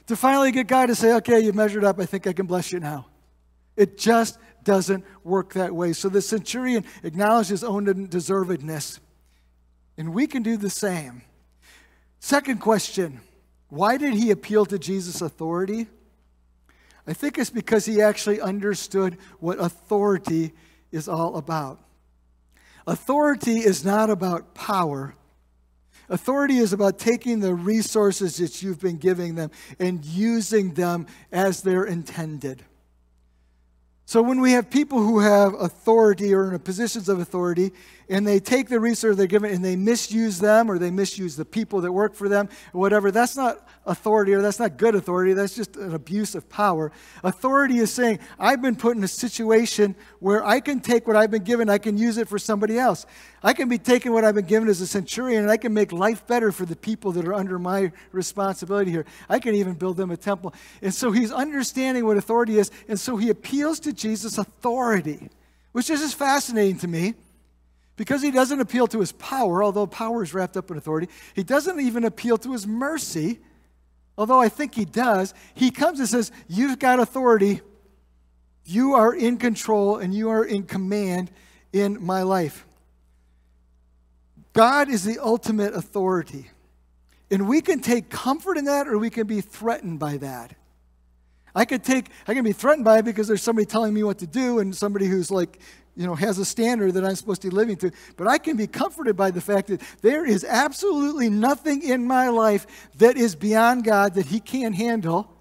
to 0.07 0.15
finally 0.15 0.51
get 0.51 0.67
God 0.67 0.87
to 0.87 0.95
say, 0.95 1.13
okay, 1.15 1.39
you 1.39 1.51
measured 1.51 1.83
up. 1.83 1.99
I 1.99 2.05
think 2.05 2.27
I 2.27 2.33
can 2.33 2.45
bless 2.45 2.71
you 2.71 2.79
now. 2.79 3.07
It 3.75 3.97
just 3.97 4.37
doesn't 4.63 5.03
work 5.23 5.53
that 5.53 5.73
way. 5.73 5.93
So 5.93 6.09
the 6.09 6.21
centurion 6.21 6.85
acknowledged 7.03 7.49
his 7.49 7.63
own 7.63 7.85
deservedness. 8.07 8.99
And 9.97 10.13
we 10.13 10.27
can 10.27 10.43
do 10.43 10.57
the 10.57 10.69
same. 10.69 11.23
Second 12.19 12.59
question 12.59 13.21
why 13.69 13.97
did 13.97 14.13
he 14.13 14.31
appeal 14.31 14.65
to 14.67 14.77
Jesus' 14.77 15.21
authority? 15.21 15.87
I 17.07 17.13
think 17.13 17.37
it's 17.37 17.49
because 17.49 17.85
he 17.85 18.01
actually 18.01 18.41
understood 18.41 19.17
what 19.39 19.59
authority 19.59 20.53
is 20.91 21.07
all 21.07 21.35
about. 21.35 21.79
Authority 22.87 23.59
is 23.59 23.83
not 23.83 24.09
about 24.09 24.53
power. 24.53 25.15
Authority 26.07 26.57
is 26.57 26.71
about 26.71 26.99
taking 26.99 27.39
the 27.39 27.55
resources 27.55 28.37
that 28.37 28.61
you've 28.61 28.79
been 28.79 28.97
giving 28.97 29.35
them 29.35 29.49
and 29.79 30.05
using 30.05 30.73
them 30.75 31.07
as 31.31 31.61
they're 31.61 31.85
intended. 31.85 32.63
So 34.07 34.21
when 34.21 34.39
we 34.39 34.51
have 34.51 34.69
people 34.69 34.99
who 34.99 35.19
have 35.19 35.55
authority 35.55 36.31
or 36.31 36.53
in 36.53 36.59
positions 36.59 37.09
of 37.09 37.19
authority, 37.19 37.71
and 38.07 38.25
they 38.25 38.39
take 38.39 38.69
the 38.69 38.79
resources 38.79 39.17
they're 39.17 39.25
given 39.25 39.51
and 39.51 39.65
they 39.65 39.75
misuse 39.75 40.37
them 40.37 40.69
or 40.69 40.77
they 40.77 40.91
misuse 40.91 41.35
the 41.35 41.43
people 41.43 41.81
that 41.81 41.91
work 41.91 42.13
for 42.13 42.29
them 42.29 42.47
or 42.71 42.81
whatever, 42.81 43.09
that's 43.09 43.35
not 43.35 43.67
authority 43.87 44.33
or 44.33 44.43
that's 44.43 44.59
not 44.59 44.77
good 44.77 44.93
authority. 44.93 45.33
That's 45.33 45.55
just 45.55 45.75
an 45.75 45.95
abuse 45.95 46.35
of 46.35 46.47
power. 46.49 46.91
Authority 47.23 47.79
is 47.79 47.91
saying, 47.91 48.19
I've 48.39 48.61
been 48.61 48.75
put 48.75 48.95
in 48.95 49.03
a 49.03 49.07
situation 49.07 49.95
where 50.19 50.45
I 50.45 50.59
can 50.59 50.81
take 50.81 51.07
what 51.07 51.15
I've 51.15 51.31
been 51.31 51.43
given, 51.43 51.67
I 51.67 51.79
can 51.79 51.97
use 51.97 52.17
it 52.17 52.27
for 52.27 52.37
somebody 52.37 52.77
else. 52.77 53.07
I 53.45 53.53
can 53.53 53.69
be 53.69 53.77
taking 53.77 54.11
what 54.11 54.25
I've 54.25 54.33
been 54.33 54.47
given 54.47 54.67
as 54.67 54.81
a 54.81 54.87
centurion 54.87 55.43
and 55.43 55.51
I 55.51 55.57
can 55.57 55.71
make 55.71 55.91
life 55.91 56.25
better 56.25 56.51
for 56.51 56.65
the 56.65 56.75
people 56.75 57.11
that 57.11 57.27
are 57.27 57.33
under 57.35 57.59
my 57.59 57.91
responsibility 58.11 58.89
here. 58.89 59.05
I 59.29 59.37
can 59.37 59.53
even 59.53 59.75
build 59.75 59.97
them 59.97 60.09
a 60.09 60.17
temple. 60.17 60.55
And 60.81 60.91
so 60.91 61.11
he's 61.11 61.31
understanding 61.31 62.07
what 62.07 62.17
authority 62.17 62.57
is. 62.57 62.71
And 62.87 62.99
so 62.99 63.17
he 63.17 63.29
appeals 63.29 63.79
to 63.81 63.93
Jesus' 63.93 64.39
authority, 64.39 65.29
which 65.73 65.91
is 65.91 65.99
just 65.99 66.15
fascinating 66.15 66.79
to 66.79 66.87
me. 66.87 67.13
Because 67.97 68.23
he 68.23 68.31
doesn't 68.31 68.59
appeal 68.59 68.87
to 68.87 68.99
his 68.99 69.11
power, 69.11 69.63
although 69.63 69.85
power 69.85 70.23
is 70.23 70.33
wrapped 70.33 70.57
up 70.57 70.71
in 70.71 70.77
authority. 70.77 71.07
He 71.35 71.43
doesn't 71.43 71.79
even 71.79 72.03
appeal 72.03 72.39
to 72.39 72.51
his 72.51 72.65
mercy, 72.65 73.39
although 74.17 74.41
I 74.41 74.49
think 74.49 74.73
he 74.73 74.85
does. 74.85 75.35
He 75.53 75.69
comes 75.69 75.99
and 75.99 76.09
says, 76.09 76.31
You've 76.47 76.79
got 76.79 76.99
authority. 76.99 77.61
You 78.65 78.95
are 78.95 79.13
in 79.13 79.37
control 79.37 79.97
and 79.97 80.15
you 80.15 80.29
are 80.29 80.43
in 80.43 80.63
command 80.63 81.29
in 81.71 82.03
my 82.03 82.23
life. 82.23 82.65
God 84.55 84.89
is 84.89 85.03
the 85.03 85.19
ultimate 85.19 85.75
authority. 85.75 86.49
And 87.29 87.47
we 87.47 87.61
can 87.61 87.81
take 87.81 88.09
comfort 88.09 88.57
in 88.57 88.65
that 88.65 88.87
or 88.87 88.97
we 88.97 89.09
can 89.09 89.27
be 89.27 89.41
threatened 89.41 89.99
by 89.99 90.17
that. 90.17 90.55
I 91.53 91.65
could 91.65 91.83
take, 91.83 92.07
I 92.25 92.33
can 92.33 92.43
be 92.43 92.53
threatened 92.53 92.85
by 92.85 92.99
it 92.99 93.05
because 93.05 93.27
there's 93.27 93.43
somebody 93.43 93.65
telling 93.65 93.93
me 93.93 94.03
what 94.03 94.19
to 94.19 94.27
do 94.27 94.59
and 94.59 94.73
somebody 94.73 95.07
who's 95.07 95.29
like 95.29 95.59
you 95.95 96.05
know, 96.05 96.15
has 96.15 96.37
a 96.37 96.45
standard 96.45 96.93
that 96.93 97.05
I'm 97.05 97.15
supposed 97.15 97.41
to 97.41 97.49
be 97.49 97.55
living 97.55 97.75
to. 97.77 97.91
But 98.15 98.27
I 98.27 98.37
can 98.37 98.55
be 98.55 98.67
comforted 98.67 99.17
by 99.17 99.31
the 99.31 99.41
fact 99.41 99.67
that 99.67 99.81
there 100.01 100.25
is 100.25 100.43
absolutely 100.43 101.29
nothing 101.29 101.83
in 101.83 102.05
my 102.05 102.29
life 102.29 102.89
that 102.97 103.17
is 103.17 103.35
beyond 103.35 103.83
God 103.83 104.13
that 104.15 104.25
He 104.25 104.39
can't 104.39 104.75
handle. 104.75 105.31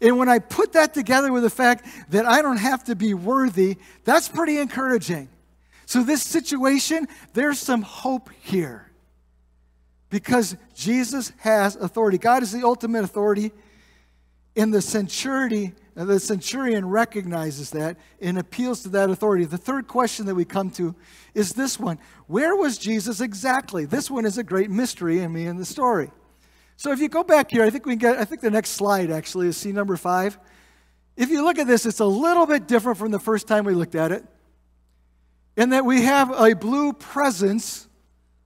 And 0.00 0.18
when 0.18 0.28
I 0.28 0.40
put 0.40 0.72
that 0.72 0.94
together 0.94 1.32
with 1.32 1.42
the 1.42 1.50
fact 1.50 1.86
that 2.10 2.26
I 2.26 2.42
don't 2.42 2.56
have 2.58 2.84
to 2.84 2.94
be 2.94 3.12
worthy, 3.12 3.76
that's 4.04 4.28
pretty 4.28 4.58
encouraging. 4.58 5.28
So, 5.90 6.04
this 6.04 6.22
situation, 6.22 7.08
there's 7.32 7.58
some 7.58 7.82
hope 7.82 8.30
here 8.42 8.92
because 10.08 10.56
Jesus 10.72 11.32
has 11.38 11.74
authority. 11.74 12.16
God 12.16 12.44
is 12.44 12.52
the 12.52 12.62
ultimate 12.62 13.02
authority. 13.02 13.50
In 14.54 14.70
the 14.70 14.82
centurion, 14.82 15.74
and 15.96 16.08
uh, 16.08 16.12
the 16.14 16.20
centurion 16.20 16.88
recognizes 16.88 17.70
that 17.70 17.96
and 18.20 18.38
appeals 18.38 18.84
to 18.84 18.88
that 18.90 19.10
authority. 19.10 19.46
The 19.46 19.58
third 19.58 19.88
question 19.88 20.26
that 20.26 20.36
we 20.36 20.44
come 20.44 20.70
to 20.72 20.94
is 21.34 21.54
this 21.54 21.80
one 21.80 21.98
Where 22.28 22.54
was 22.54 22.78
Jesus 22.78 23.20
exactly? 23.20 23.84
This 23.84 24.08
one 24.08 24.26
is 24.26 24.38
a 24.38 24.44
great 24.44 24.70
mystery 24.70 25.18
in 25.18 25.32
me 25.32 25.46
in 25.46 25.56
the 25.56 25.64
story. 25.64 26.12
So 26.76 26.92
if 26.92 27.00
you 27.00 27.08
go 27.08 27.24
back 27.24 27.50
here, 27.50 27.64
I 27.64 27.70
think 27.70 27.84
we 27.84 27.96
get, 27.96 28.16
I 28.16 28.24
think 28.24 28.42
the 28.42 28.50
next 28.52 28.70
slide 28.70 29.10
actually 29.10 29.48
is 29.48 29.56
scene 29.56 29.74
number 29.74 29.96
five. 29.96 30.38
If 31.16 31.30
you 31.30 31.42
look 31.42 31.58
at 31.58 31.66
this, 31.66 31.84
it's 31.84 31.98
a 31.98 32.06
little 32.06 32.46
bit 32.46 32.68
different 32.68 32.96
from 32.96 33.10
the 33.10 33.18
first 33.18 33.48
time 33.48 33.64
we 33.64 33.74
looked 33.74 33.96
at 33.96 34.12
it. 34.12 34.24
In 35.60 35.68
that 35.70 35.84
we 35.84 36.04
have 36.04 36.30
a 36.30 36.54
blue 36.54 36.94
presence 36.94 37.86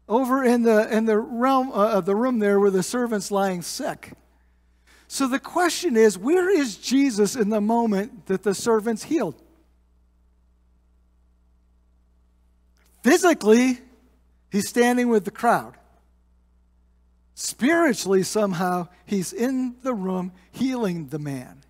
over 0.08 0.42
in 0.42 0.62
the, 0.62 0.92
in 0.92 1.04
the 1.04 1.16
realm 1.16 1.70
uh, 1.70 1.92
of 1.92 2.06
the 2.06 2.16
room 2.16 2.40
there 2.40 2.58
where 2.58 2.72
the 2.72 2.82
servant's 2.82 3.30
lying 3.30 3.62
sick. 3.62 4.14
So 5.06 5.28
the 5.28 5.38
question 5.38 5.96
is 5.96 6.18
where 6.18 6.50
is 6.50 6.76
Jesus 6.76 7.36
in 7.36 7.50
the 7.50 7.60
moment 7.60 8.26
that 8.26 8.42
the 8.42 8.52
servant's 8.52 9.04
healed? 9.04 9.40
Physically, 13.04 13.78
he's 14.50 14.68
standing 14.68 15.08
with 15.08 15.24
the 15.24 15.30
crowd. 15.30 15.74
Spiritually, 17.36 18.24
somehow, 18.24 18.88
he's 19.06 19.32
in 19.32 19.76
the 19.84 19.94
room 19.94 20.32
healing 20.50 21.06
the 21.06 21.20
man. 21.20 21.62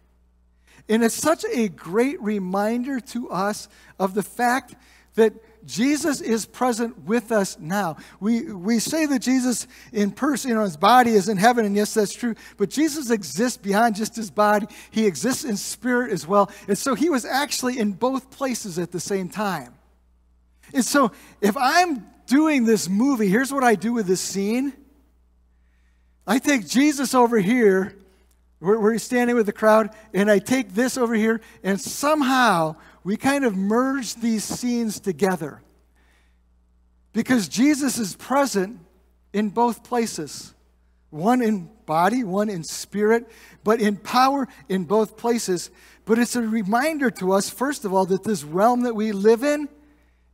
And 0.89 1.05
it's 1.05 1.15
such 1.15 1.45
a 1.53 1.69
great 1.69 2.19
reminder 2.23 2.99
to 2.99 3.29
us 3.29 3.69
of 3.99 4.15
the 4.15 4.23
fact 4.23 4.75
that 5.15 5.33
Jesus 5.67 6.21
is 6.21 6.45
present 6.45 7.05
with 7.05 7.33
us 7.33 7.59
now. 7.59 7.97
We, 8.21 8.53
we 8.53 8.79
say 8.79 9.07
that 9.07 9.21
Jesus 9.21 9.67
in 9.93 10.11
person, 10.11 10.51
you 10.51 10.57
know, 10.57 10.65
his 10.65 10.77
body 10.77 11.13
is 11.13 11.29
in 11.29 11.37
heaven, 11.37 11.65
and 11.65 11.75
yes, 11.75 11.95
that's 11.95 12.15
true, 12.15 12.35
but 12.57 12.71
Jesus 12.71 13.11
exists 13.11 13.57
beyond 13.57 13.97
just 13.97 14.15
his 14.17 14.31
body. 14.31 14.67
He 14.91 15.07
exists 15.07 15.45
in 15.45 15.57
spirit 15.57 16.13
as 16.13 16.27
well. 16.27 16.51
And 16.69 16.77
so 16.77 16.95
he 16.95 17.09
was 17.09 17.25
actually 17.25 17.79
in 17.79 17.93
both 17.93 18.31
places 18.31 18.79
at 18.79 18.93
the 18.93 19.01
same 19.01 19.29
time. 19.29 19.75
And 20.73 20.85
so 20.85 21.13
if 21.41 21.57
I'm 21.57 22.07
doing 22.27 22.65
this 22.65 22.89
movie, 22.89 23.29
here's 23.29 23.53
what 23.53 23.65
I 23.65 23.75
do 23.75 23.93
with 23.93 24.07
this 24.07 24.21
scene 24.21 24.73
I 26.27 26.39
take 26.39 26.67
Jesus 26.67 27.15
over 27.15 27.39
here, 27.39 27.97
where, 28.59 28.81
where 28.81 28.93
he's 28.93 29.03
standing 29.03 29.37
with 29.37 29.45
the 29.47 29.53
crowd, 29.53 29.91
and 30.15 30.31
I 30.31 30.39
take 30.39 30.75
this 30.75 30.97
over 30.97 31.15
here, 31.15 31.43
and 31.63 31.79
somehow 31.79 32.77
we 33.05 33.17
kind 33.17 33.45
of 33.45 33.55
merge 33.55 34.15
these 34.15 34.43
scenes 34.43 34.99
together 34.99 35.63
because 37.13 37.47
Jesus 37.49 37.99
is 37.99 38.17
present 38.17 38.81
in 39.33 39.51
both 39.51 39.85
places 39.85 40.55
one 41.15 41.43
in 41.43 41.71
body, 41.87 42.25
one 42.25 42.51
in 42.51 42.65
spirit, 42.65 43.31
but 43.63 43.81
in 43.81 43.97
power 43.97 44.49
in 44.69 44.85
both 44.85 45.17
places. 45.17 45.71
But 46.05 46.19
it's 46.19 46.35
a 46.35 46.43
reminder 46.43 47.09
to 47.13 47.33
us, 47.33 47.49
first 47.49 47.85
of 47.85 47.95
all, 47.95 48.05
that 48.07 48.25
this 48.25 48.43
realm 48.43 48.83
that 48.83 48.97
we 48.97 49.13
live 49.13 49.45
in 49.45 49.69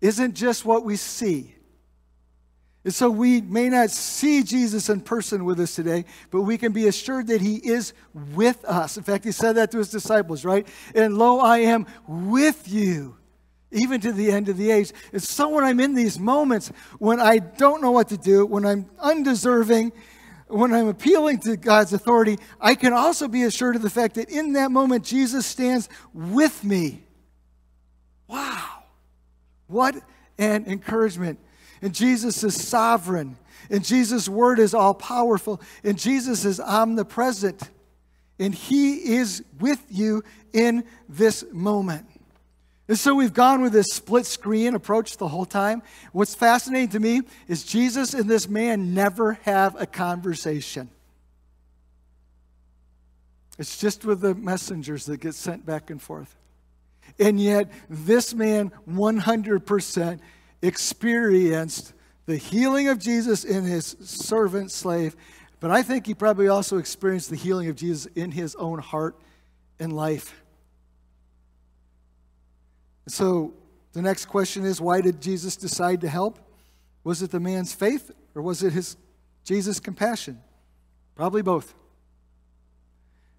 isn't 0.00 0.34
just 0.34 0.64
what 0.64 0.82
we 0.82 0.96
see. 0.96 1.54
And 2.84 2.94
so 2.94 3.10
we 3.10 3.42
may 3.42 3.68
not 3.68 3.90
see 3.90 4.42
Jesus 4.42 4.88
in 4.88 5.02
person 5.02 5.44
with 5.44 5.60
us 5.60 5.74
today, 5.74 6.06
but 6.30 6.42
we 6.42 6.56
can 6.56 6.72
be 6.72 6.88
assured 6.88 7.26
that 7.26 7.42
he 7.42 7.56
is 7.56 7.92
with 8.34 8.64
us. 8.64 8.96
In 8.96 9.02
fact, 9.02 9.24
he 9.24 9.32
said 9.32 9.56
that 9.56 9.70
to 9.72 9.78
his 9.78 9.90
disciples, 9.90 10.44
right? 10.44 10.66
And 10.94 11.18
lo, 11.18 11.40
I 11.40 11.58
am 11.58 11.86
with 12.08 12.72
you, 12.72 13.18
even 13.70 14.00
to 14.00 14.12
the 14.12 14.30
end 14.30 14.48
of 14.48 14.56
the 14.56 14.70
age. 14.70 14.92
And 15.12 15.22
so 15.22 15.50
when 15.50 15.64
I'm 15.64 15.78
in 15.78 15.94
these 15.94 16.18
moments 16.18 16.72
when 16.98 17.20
I 17.20 17.38
don't 17.38 17.82
know 17.82 17.90
what 17.90 18.08
to 18.08 18.16
do, 18.16 18.46
when 18.46 18.64
I'm 18.64 18.88
undeserving, 18.98 19.92
when 20.46 20.72
I'm 20.72 20.88
appealing 20.88 21.40
to 21.40 21.58
God's 21.58 21.92
authority, 21.92 22.38
I 22.60 22.74
can 22.74 22.94
also 22.94 23.28
be 23.28 23.42
assured 23.42 23.76
of 23.76 23.82
the 23.82 23.90
fact 23.90 24.14
that 24.14 24.30
in 24.30 24.54
that 24.54 24.70
moment, 24.70 25.04
Jesus 25.04 25.44
stands 25.44 25.88
with 26.14 26.64
me. 26.64 27.04
Wow. 28.26 28.84
What 29.66 29.96
an 30.38 30.64
encouragement. 30.66 31.38
And 31.82 31.94
Jesus 31.94 32.42
is 32.44 32.62
sovereign. 32.62 33.36
And 33.70 33.84
Jesus' 33.84 34.28
word 34.28 34.58
is 34.58 34.74
all 34.74 34.94
powerful. 34.94 35.60
And 35.84 35.98
Jesus 35.98 36.44
is 36.44 36.60
omnipresent. 36.60 37.62
And 38.38 38.54
he 38.54 39.14
is 39.14 39.44
with 39.58 39.84
you 39.88 40.24
in 40.52 40.84
this 41.08 41.44
moment. 41.52 42.06
And 42.88 42.98
so 42.98 43.14
we've 43.14 43.32
gone 43.32 43.62
with 43.62 43.72
this 43.72 43.86
split 43.92 44.26
screen 44.26 44.74
approach 44.74 45.16
the 45.16 45.28
whole 45.28 45.44
time. 45.44 45.82
What's 46.10 46.34
fascinating 46.34 46.88
to 46.88 46.98
me 46.98 47.22
is 47.46 47.62
Jesus 47.62 48.14
and 48.14 48.28
this 48.28 48.48
man 48.48 48.94
never 48.94 49.34
have 49.44 49.80
a 49.80 49.86
conversation. 49.86 50.90
It's 53.60 53.78
just 53.78 54.04
with 54.04 54.22
the 54.22 54.34
messengers 54.34 55.06
that 55.06 55.18
get 55.18 55.34
sent 55.34 55.64
back 55.64 55.90
and 55.90 56.02
forth. 56.02 56.34
And 57.18 57.40
yet, 57.40 57.70
this 57.88 58.34
man 58.34 58.72
100% 58.88 60.20
experienced 60.62 61.92
the 62.26 62.36
healing 62.36 62.88
of 62.88 62.98
Jesus 62.98 63.44
in 63.44 63.64
his 63.64 63.96
servant 64.00 64.70
slave, 64.70 65.16
but 65.58 65.70
I 65.70 65.82
think 65.82 66.06
he 66.06 66.14
probably 66.14 66.48
also 66.48 66.78
experienced 66.78 67.30
the 67.30 67.36
healing 67.36 67.68
of 67.68 67.76
Jesus 67.76 68.06
in 68.14 68.30
his 68.30 68.54
own 68.54 68.78
heart 68.78 69.16
and 69.78 69.92
life. 69.92 70.42
So, 73.08 73.54
the 73.92 74.02
next 74.02 74.26
question 74.26 74.64
is 74.64 74.80
why 74.80 75.00
did 75.00 75.20
Jesus 75.20 75.56
decide 75.56 76.02
to 76.02 76.08
help? 76.08 76.38
Was 77.02 77.22
it 77.22 77.30
the 77.30 77.40
man's 77.40 77.72
faith 77.72 78.10
or 78.34 78.42
was 78.42 78.62
it 78.62 78.72
his 78.72 78.96
Jesus' 79.44 79.80
compassion? 79.80 80.40
Probably 81.16 81.42
both. 81.42 81.74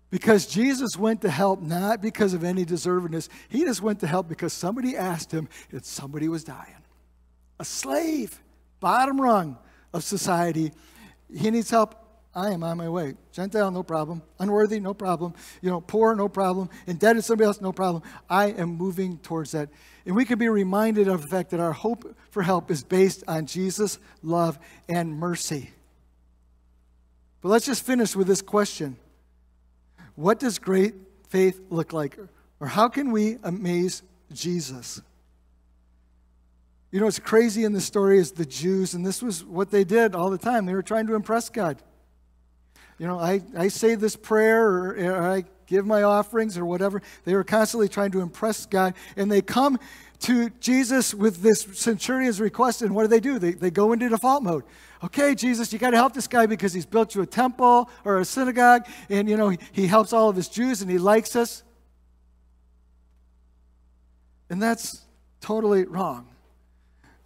Because 0.10 0.46
Jesus 0.46 0.98
went 0.98 1.22
to 1.22 1.30
help 1.30 1.62
not 1.62 2.02
because 2.02 2.34
of 2.34 2.44
any 2.44 2.66
deservedness. 2.66 3.30
He 3.48 3.64
just 3.64 3.82
went 3.82 4.02
to 4.02 4.08
help 4.08 4.28
because 4.28 4.52
somebody 4.52 4.98
asked 4.98 5.32
him 5.32 5.48
and 5.72 5.86
somebody 5.86 6.28
was 6.28 6.44
dying. 6.44 6.81
A 7.62 7.63
slave, 7.63 8.41
bottom 8.80 9.21
rung 9.21 9.56
of 9.93 10.04
society. 10.04 10.71
He 11.32 11.52
needs 11.52 11.69
help. 11.69 11.93
I 12.34 12.50
am 12.50 12.63
on 12.63 12.76
my 12.78 12.89
way. 12.89 13.13
Gentile, 13.32 13.69
no 13.69 13.84
problem. 13.84 14.24
Unworthy, 14.39 14.80
no 14.80 14.95
problem. 14.95 15.36
You 15.62 15.69
know, 15.69 15.80
poor, 15.80 16.15
no 16.15 16.28
problem. 16.28 16.71
Indebted 16.88 17.17
to 17.17 17.21
somebody 17.21 17.45
else, 17.45 17.62
no 17.62 17.71
problem. 17.71 18.02
I 18.28 18.47
am 18.47 18.69
moving 18.78 19.19
towards 19.19 19.52
that. 19.52 19.69
And 20.08 20.15
we 20.15 20.26
can 20.26 20.39
be 20.39 20.50
reminded 20.50 21.08
of 21.08 21.21
the 21.21 21.28
fact 21.28 21.52
that 21.52 21.60
our 21.60 21.71
hope 21.71 22.15
for 22.32 22.41
help 22.41 22.71
is 22.71 22.84
based 22.84 23.24
on 23.28 23.45
Jesus' 23.45 24.00
love 24.24 24.58
and 24.89 25.19
mercy. 25.19 25.69
But 27.41 27.50
let's 27.50 27.67
just 27.67 27.86
finish 27.86 28.15
with 28.15 28.26
this 28.26 28.41
question 28.41 28.97
what 30.15 30.39
does 30.39 30.58
great 30.58 30.95
faith 31.30 31.62
look 31.69 31.93
like? 31.93 32.17
Or 32.60 32.65
how 32.65 32.89
can 32.89 33.12
we 33.12 33.38
amaze 33.43 34.02
Jesus? 34.34 35.00
You 36.91 36.99
know, 36.99 37.06
what's 37.06 37.19
crazy 37.19 37.63
in 37.63 37.73
the 37.73 37.82
story 37.82 38.17
is 38.17 38.34
the 38.34 38.45
Jews, 38.45 38.93
and 38.93 39.06
this 39.06 39.21
was 39.21 39.45
what 39.45 39.71
they 39.71 39.84
did 39.84 40.13
all 40.13 40.30
the 40.30 40.38
time. 40.38 40.65
They 40.65 40.73
were 40.73 40.84
trying 40.84 41.08
to 41.08 41.15
impress 41.15 41.49
God. 41.49 41.82
You 42.97 43.08
know, 43.08 43.17
I, 43.17 43.41
I 43.58 43.69
say 43.69 43.95
this 43.95 44.15
prayer 44.15 44.67
or, 44.67 44.95
or 44.97 45.21
I 45.21 45.45
give 45.67 45.86
my 45.86 46.04
offerings 46.04 46.58
or 46.58 46.65
whatever. 46.65 47.01
They 47.23 47.34
were 47.34 47.45
constantly 47.45 47.88
trying 47.88 48.12
to 48.12 48.19
impress 48.19 48.65
God. 48.65 48.93
And 49.15 49.32
they 49.32 49.41
come 49.41 49.80
to 50.19 50.49
Jesus 50.60 51.13
with 51.13 51.41
this 51.41 51.65
centurion's 51.73 52.39
request, 52.39 52.82
and 52.82 52.93
what 52.93 53.04
do 53.04 53.08
they 53.08 53.21
do? 53.21 53.39
They, 53.39 53.54
they 53.54 53.71
go 53.71 53.93
into 53.93 54.10
default 54.10 54.43
mode 54.43 54.63
okay, 55.04 55.36
Jesus, 55.36 55.73
you 55.73 55.80
got 55.80 55.91
to 55.91 55.97
help 55.97 56.13
this 56.13 56.27
guy 56.27 56.45
because 56.45 56.73
he's 56.73 56.86
built 56.86 57.15
you 57.15 57.21
a 57.21 57.25
temple 57.25 57.89
or 58.06 58.19
a 58.19 58.25
synagogue, 58.25 58.88
and, 59.10 59.30
you 59.30 59.38
know, 59.38 59.49
he, 59.49 59.58
he 59.71 59.88
helps 59.88 60.13
all 60.13 60.30
of 60.30 60.36
his 60.36 60.47
Jews 60.47 60.82
and 60.82 60.89
he 60.89 60.97
likes 60.97 61.36
us. 61.36 61.63
And 64.49 64.62
that's 64.62 65.01
totally 65.39 65.86
wrong. 65.86 66.27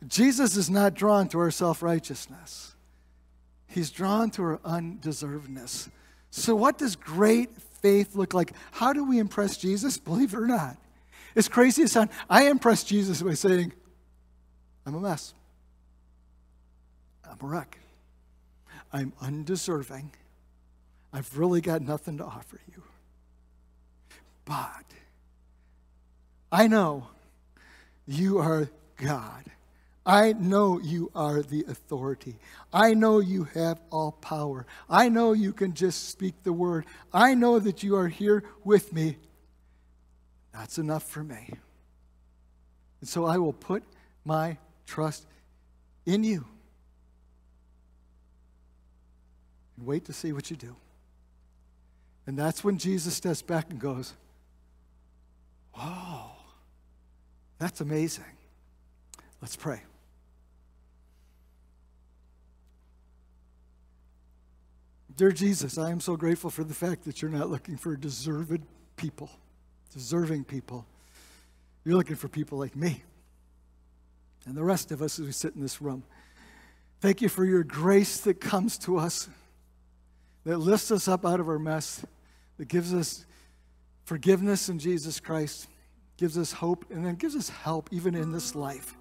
Jesus 0.07 0.55
is 0.55 0.69
not 0.69 0.93
drawn 0.93 1.27
to 1.29 1.39
our 1.39 1.51
self 1.51 1.81
righteousness, 1.81 2.75
he's 3.67 3.89
drawn 3.89 4.29
to 4.31 4.43
our 4.43 4.57
undeservedness. 4.59 5.89
So, 6.31 6.55
what 6.55 6.77
does 6.77 6.95
great 6.95 7.61
faith 7.81 8.15
look 8.15 8.33
like? 8.33 8.51
How 8.71 8.93
do 8.93 9.03
we 9.05 9.19
impress 9.19 9.57
Jesus? 9.57 9.97
Believe 9.99 10.33
it 10.33 10.37
or 10.37 10.47
not. 10.47 10.77
It's 11.35 11.47
crazy 11.47 11.83
to 11.83 11.87
sound. 11.87 12.09
I 12.29 12.47
impress 12.47 12.83
Jesus 12.83 13.21
by 13.21 13.33
saying, 13.33 13.73
I'm 14.85 14.95
a 14.95 14.99
mess. 14.99 15.33
I'm 17.29 17.37
a 17.41 17.45
wreck. 17.45 17.77
I'm 18.93 19.11
undeserving. 19.21 20.11
I've 21.11 21.37
really 21.37 21.61
got 21.61 21.81
nothing 21.81 22.17
to 22.17 22.25
offer 22.25 22.59
you. 22.73 22.83
But 24.45 24.85
I 26.51 26.67
know 26.67 27.07
you 28.07 28.37
are 28.37 28.69
God. 28.97 29.43
I 30.05 30.33
know 30.33 30.79
you 30.79 31.11
are 31.15 31.41
the 31.41 31.65
authority. 31.67 32.37
I 32.71 32.93
know 32.93 33.19
you 33.19 33.45
have 33.55 33.81
all 33.91 34.11
power. 34.11 34.67
I 34.89 35.09
know 35.09 35.33
you 35.33 35.51
can 35.51 35.73
just 35.73 36.09
speak 36.09 36.35
the 36.43 36.53
word. 36.53 36.85
I 37.11 37.33
know 37.33 37.59
that 37.59 37.81
you 37.81 37.95
are 37.95 38.07
here 38.07 38.43
with 38.63 38.93
me. 38.93 39.17
That's 40.53 40.77
enough 40.77 41.03
for 41.03 41.23
me. 41.23 41.49
And 43.01 43.09
so 43.09 43.25
I 43.25 43.37
will 43.37 43.53
put 43.53 43.83
my 44.23 44.57
trust 44.85 45.25
in 46.05 46.23
you. 46.23 46.45
and 49.77 49.85
wait 49.85 50.05
to 50.05 50.13
see 50.13 50.31
what 50.31 50.49
you 50.49 50.57
do. 50.57 50.75
And 52.27 52.37
that's 52.37 52.63
when 52.63 52.77
Jesus 52.77 53.15
steps 53.15 53.41
back 53.41 53.69
and 53.69 53.79
goes, 53.79 54.13
Wow, 55.77 56.31
that's 57.59 57.81
amazing. 57.81 58.23
Let's 59.41 59.55
pray. 59.55 59.81
Dear 65.17 65.31
Jesus, 65.31 65.77
I 65.77 65.91
am 65.91 66.01
so 66.01 66.17
grateful 66.17 66.49
for 66.49 66.63
the 66.63 66.73
fact 66.73 67.05
that 67.05 67.21
you're 67.21 67.31
not 67.31 67.49
looking 67.49 67.77
for 67.77 67.95
deserved 67.95 68.61
people, 68.97 69.29
deserving 69.93 70.43
people. 70.43 70.85
You're 71.85 71.95
looking 71.95 72.17
for 72.17 72.27
people 72.27 72.57
like 72.57 72.75
me 72.75 73.03
and 74.45 74.55
the 74.55 74.63
rest 74.63 74.91
of 74.91 75.01
us 75.01 75.17
as 75.19 75.25
we 75.25 75.31
sit 75.31 75.55
in 75.55 75.61
this 75.61 75.81
room. 75.81 76.03
Thank 76.99 77.21
you 77.21 77.29
for 77.29 77.45
your 77.45 77.63
grace 77.63 78.17
that 78.21 78.41
comes 78.41 78.77
to 78.79 78.97
us 78.97 79.29
that 80.43 80.57
lifts 80.57 80.91
us 80.91 81.07
up 81.07 81.25
out 81.25 81.39
of 81.39 81.49
our 81.49 81.59
mess, 81.59 82.05
that 82.57 82.67
gives 82.67 82.93
us 82.93 83.25
forgiveness 84.03 84.69
in 84.69 84.79
Jesus 84.79 85.19
Christ, 85.19 85.67
gives 86.17 86.37
us 86.37 86.51
hope, 86.51 86.85
and 86.91 87.05
then 87.05 87.15
gives 87.15 87.35
us 87.35 87.49
help 87.49 87.89
even 87.91 88.15
in 88.15 88.31
this 88.31 88.53
life. 88.53 88.95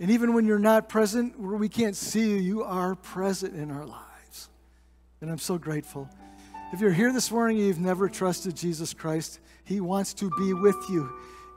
And 0.00 0.10
even 0.10 0.34
when 0.34 0.46
you're 0.46 0.58
not 0.58 0.88
present, 0.88 1.38
where 1.38 1.56
we 1.56 1.68
can't 1.68 1.94
see 1.94 2.30
you, 2.30 2.36
you 2.36 2.62
are 2.62 2.94
present 2.94 3.54
in 3.54 3.70
our 3.70 3.84
lives. 3.84 4.11
And 5.22 5.30
I'm 5.30 5.38
so 5.38 5.56
grateful. 5.56 6.10
If 6.74 6.80
you're 6.80 6.92
here 6.92 7.12
this 7.12 7.30
morning 7.30 7.56
and 7.56 7.66
you've 7.66 7.80
never 7.80 8.10
trusted 8.10 8.54
Jesus 8.54 8.92
Christ, 8.92 9.40
He 9.64 9.80
wants 9.80 10.12
to 10.14 10.28
be 10.36 10.52
with 10.52 10.76
you 10.90 11.10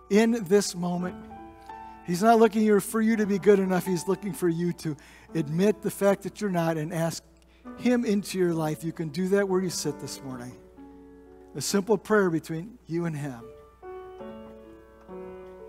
in 0.10 0.46
this 0.48 0.74
moment. 0.74 1.16
He's 2.06 2.24
not 2.24 2.40
looking 2.40 2.62
here 2.62 2.80
for 2.80 3.02
you 3.02 3.18
to 3.18 3.26
be 3.26 3.40
good 3.40 3.60
enough. 3.60 3.86
He's 3.86 4.08
looking 4.08 4.32
for 4.32 4.48
you 4.48 4.72
to 4.74 4.96
admit 5.34 5.82
the 5.82 5.92
fact 5.92 6.24
that 6.24 6.40
you're 6.40 6.50
not 6.50 6.78
and 6.78 6.94
ask 6.94 7.22
him 7.78 8.06
into 8.06 8.38
your 8.38 8.54
life, 8.54 8.84
you 8.84 8.92
can 8.92 9.10
do 9.10 9.28
that 9.30 9.48
where 9.48 9.62
you 9.62 9.70
sit 9.70 10.00
this 10.00 10.22
morning. 10.24 10.56
A 11.56 11.62
simple 11.62 11.98
prayer 11.98 12.30
between 12.30 12.78
you 12.86 13.06
and 13.06 13.16
Him. 13.16 13.42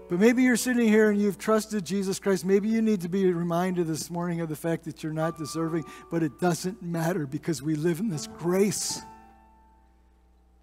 But 0.09 0.21
maybe 0.21 0.45
you're 0.45 0.57
sitting 0.57 0.87
here 0.87 1.11
and 1.11 1.21
you've 1.21 1.39
trusted 1.39 1.85
Jesus 1.85 2.21
Christ. 2.21 2.45
Maybe 2.45 2.69
you 2.69 2.81
need 2.81 3.01
to 3.01 3.09
be 3.09 3.33
reminded 3.33 3.89
this 3.89 4.09
morning 4.09 4.41
of 4.41 4.49
the 4.49 4.57
fact 4.57 4.85
that 4.85 5.03
you're 5.03 5.13
not 5.13 5.37
deserving, 5.37 5.85
but 6.11 6.23
it 6.23 6.39
doesn't 6.39 6.81
matter 6.81 7.27
because 7.27 7.61
we 7.61 7.75
live 7.75 7.99
in 7.99 8.09
this 8.09 8.29
grace 8.39 9.01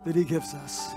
that 0.06 0.16
He 0.16 0.24
gives 0.24 0.54
us. 0.54 0.88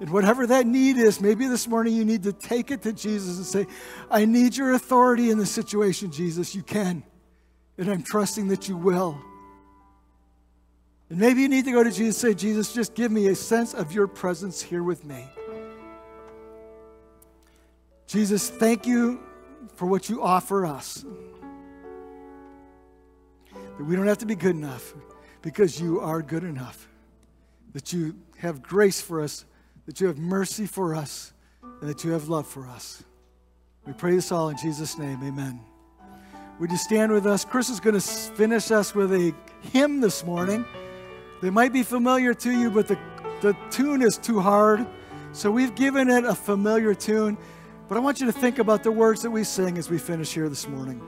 And 0.00 0.10
whatever 0.10 0.46
that 0.46 0.66
need 0.66 0.96
is, 0.96 1.20
maybe 1.20 1.46
this 1.46 1.66
morning 1.66 1.94
you 1.94 2.04
need 2.04 2.24
to 2.24 2.32
take 2.32 2.70
it 2.70 2.82
to 2.82 2.92
Jesus 2.92 3.36
and 3.36 3.46
say, 3.46 3.66
I 4.10 4.24
need 4.24 4.56
your 4.56 4.72
authority 4.72 5.30
in 5.30 5.38
this 5.38 5.50
situation, 5.50 6.10
Jesus. 6.10 6.54
You 6.54 6.62
can. 6.62 7.02
And 7.76 7.88
I'm 7.88 8.02
trusting 8.02 8.48
that 8.48 8.68
you 8.68 8.76
will. 8.76 9.20
And 11.10 11.18
maybe 11.18 11.42
you 11.42 11.48
need 11.48 11.64
to 11.64 11.72
go 11.72 11.82
to 11.82 11.90
Jesus 11.90 12.22
and 12.22 12.32
say, 12.32 12.34
Jesus, 12.34 12.72
just 12.72 12.94
give 12.94 13.10
me 13.10 13.28
a 13.28 13.34
sense 13.34 13.72
of 13.72 13.92
your 13.92 14.06
presence 14.06 14.60
here 14.60 14.82
with 14.82 15.04
me. 15.04 15.24
Jesus, 18.08 18.48
thank 18.48 18.86
you 18.86 19.20
for 19.74 19.84
what 19.84 20.08
you 20.08 20.22
offer 20.22 20.64
us. 20.64 21.04
That 23.52 23.84
we 23.84 23.94
don't 23.94 24.06
have 24.06 24.18
to 24.18 24.26
be 24.26 24.34
good 24.34 24.56
enough 24.56 24.94
because 25.42 25.78
you 25.78 26.00
are 26.00 26.22
good 26.22 26.42
enough. 26.42 26.88
That 27.74 27.92
you 27.92 28.16
have 28.38 28.62
grace 28.62 28.98
for 28.98 29.20
us, 29.20 29.44
that 29.84 30.00
you 30.00 30.06
have 30.06 30.16
mercy 30.16 30.64
for 30.64 30.94
us, 30.94 31.34
and 31.62 31.90
that 31.90 32.02
you 32.02 32.12
have 32.12 32.28
love 32.28 32.46
for 32.46 32.66
us. 32.66 33.04
We 33.86 33.92
pray 33.92 34.14
this 34.14 34.32
all 34.32 34.48
in 34.48 34.56
Jesus' 34.56 34.98
name. 34.98 35.22
Amen. 35.22 35.60
Would 36.60 36.70
you 36.70 36.78
stand 36.78 37.12
with 37.12 37.26
us? 37.26 37.44
Chris 37.44 37.68
is 37.68 37.78
going 37.78 37.94
to 37.94 38.00
finish 38.00 38.70
us 38.70 38.94
with 38.94 39.12
a 39.12 39.34
hymn 39.70 40.00
this 40.00 40.24
morning. 40.24 40.64
They 41.42 41.50
might 41.50 41.74
be 41.74 41.82
familiar 41.82 42.32
to 42.32 42.50
you, 42.50 42.70
but 42.70 42.88
the, 42.88 42.98
the 43.42 43.54
tune 43.70 44.00
is 44.00 44.16
too 44.16 44.40
hard. 44.40 44.86
So 45.32 45.50
we've 45.50 45.74
given 45.74 46.08
it 46.08 46.24
a 46.24 46.34
familiar 46.34 46.94
tune. 46.94 47.36
But 47.88 47.96
I 47.96 48.00
want 48.00 48.20
you 48.20 48.26
to 48.26 48.32
think 48.32 48.58
about 48.58 48.82
the 48.82 48.92
words 48.92 49.22
that 49.22 49.30
we 49.30 49.44
sing 49.44 49.78
as 49.78 49.88
we 49.88 49.96
finish 49.96 50.34
here 50.34 50.48
this 50.50 50.68
morning. 50.68 51.00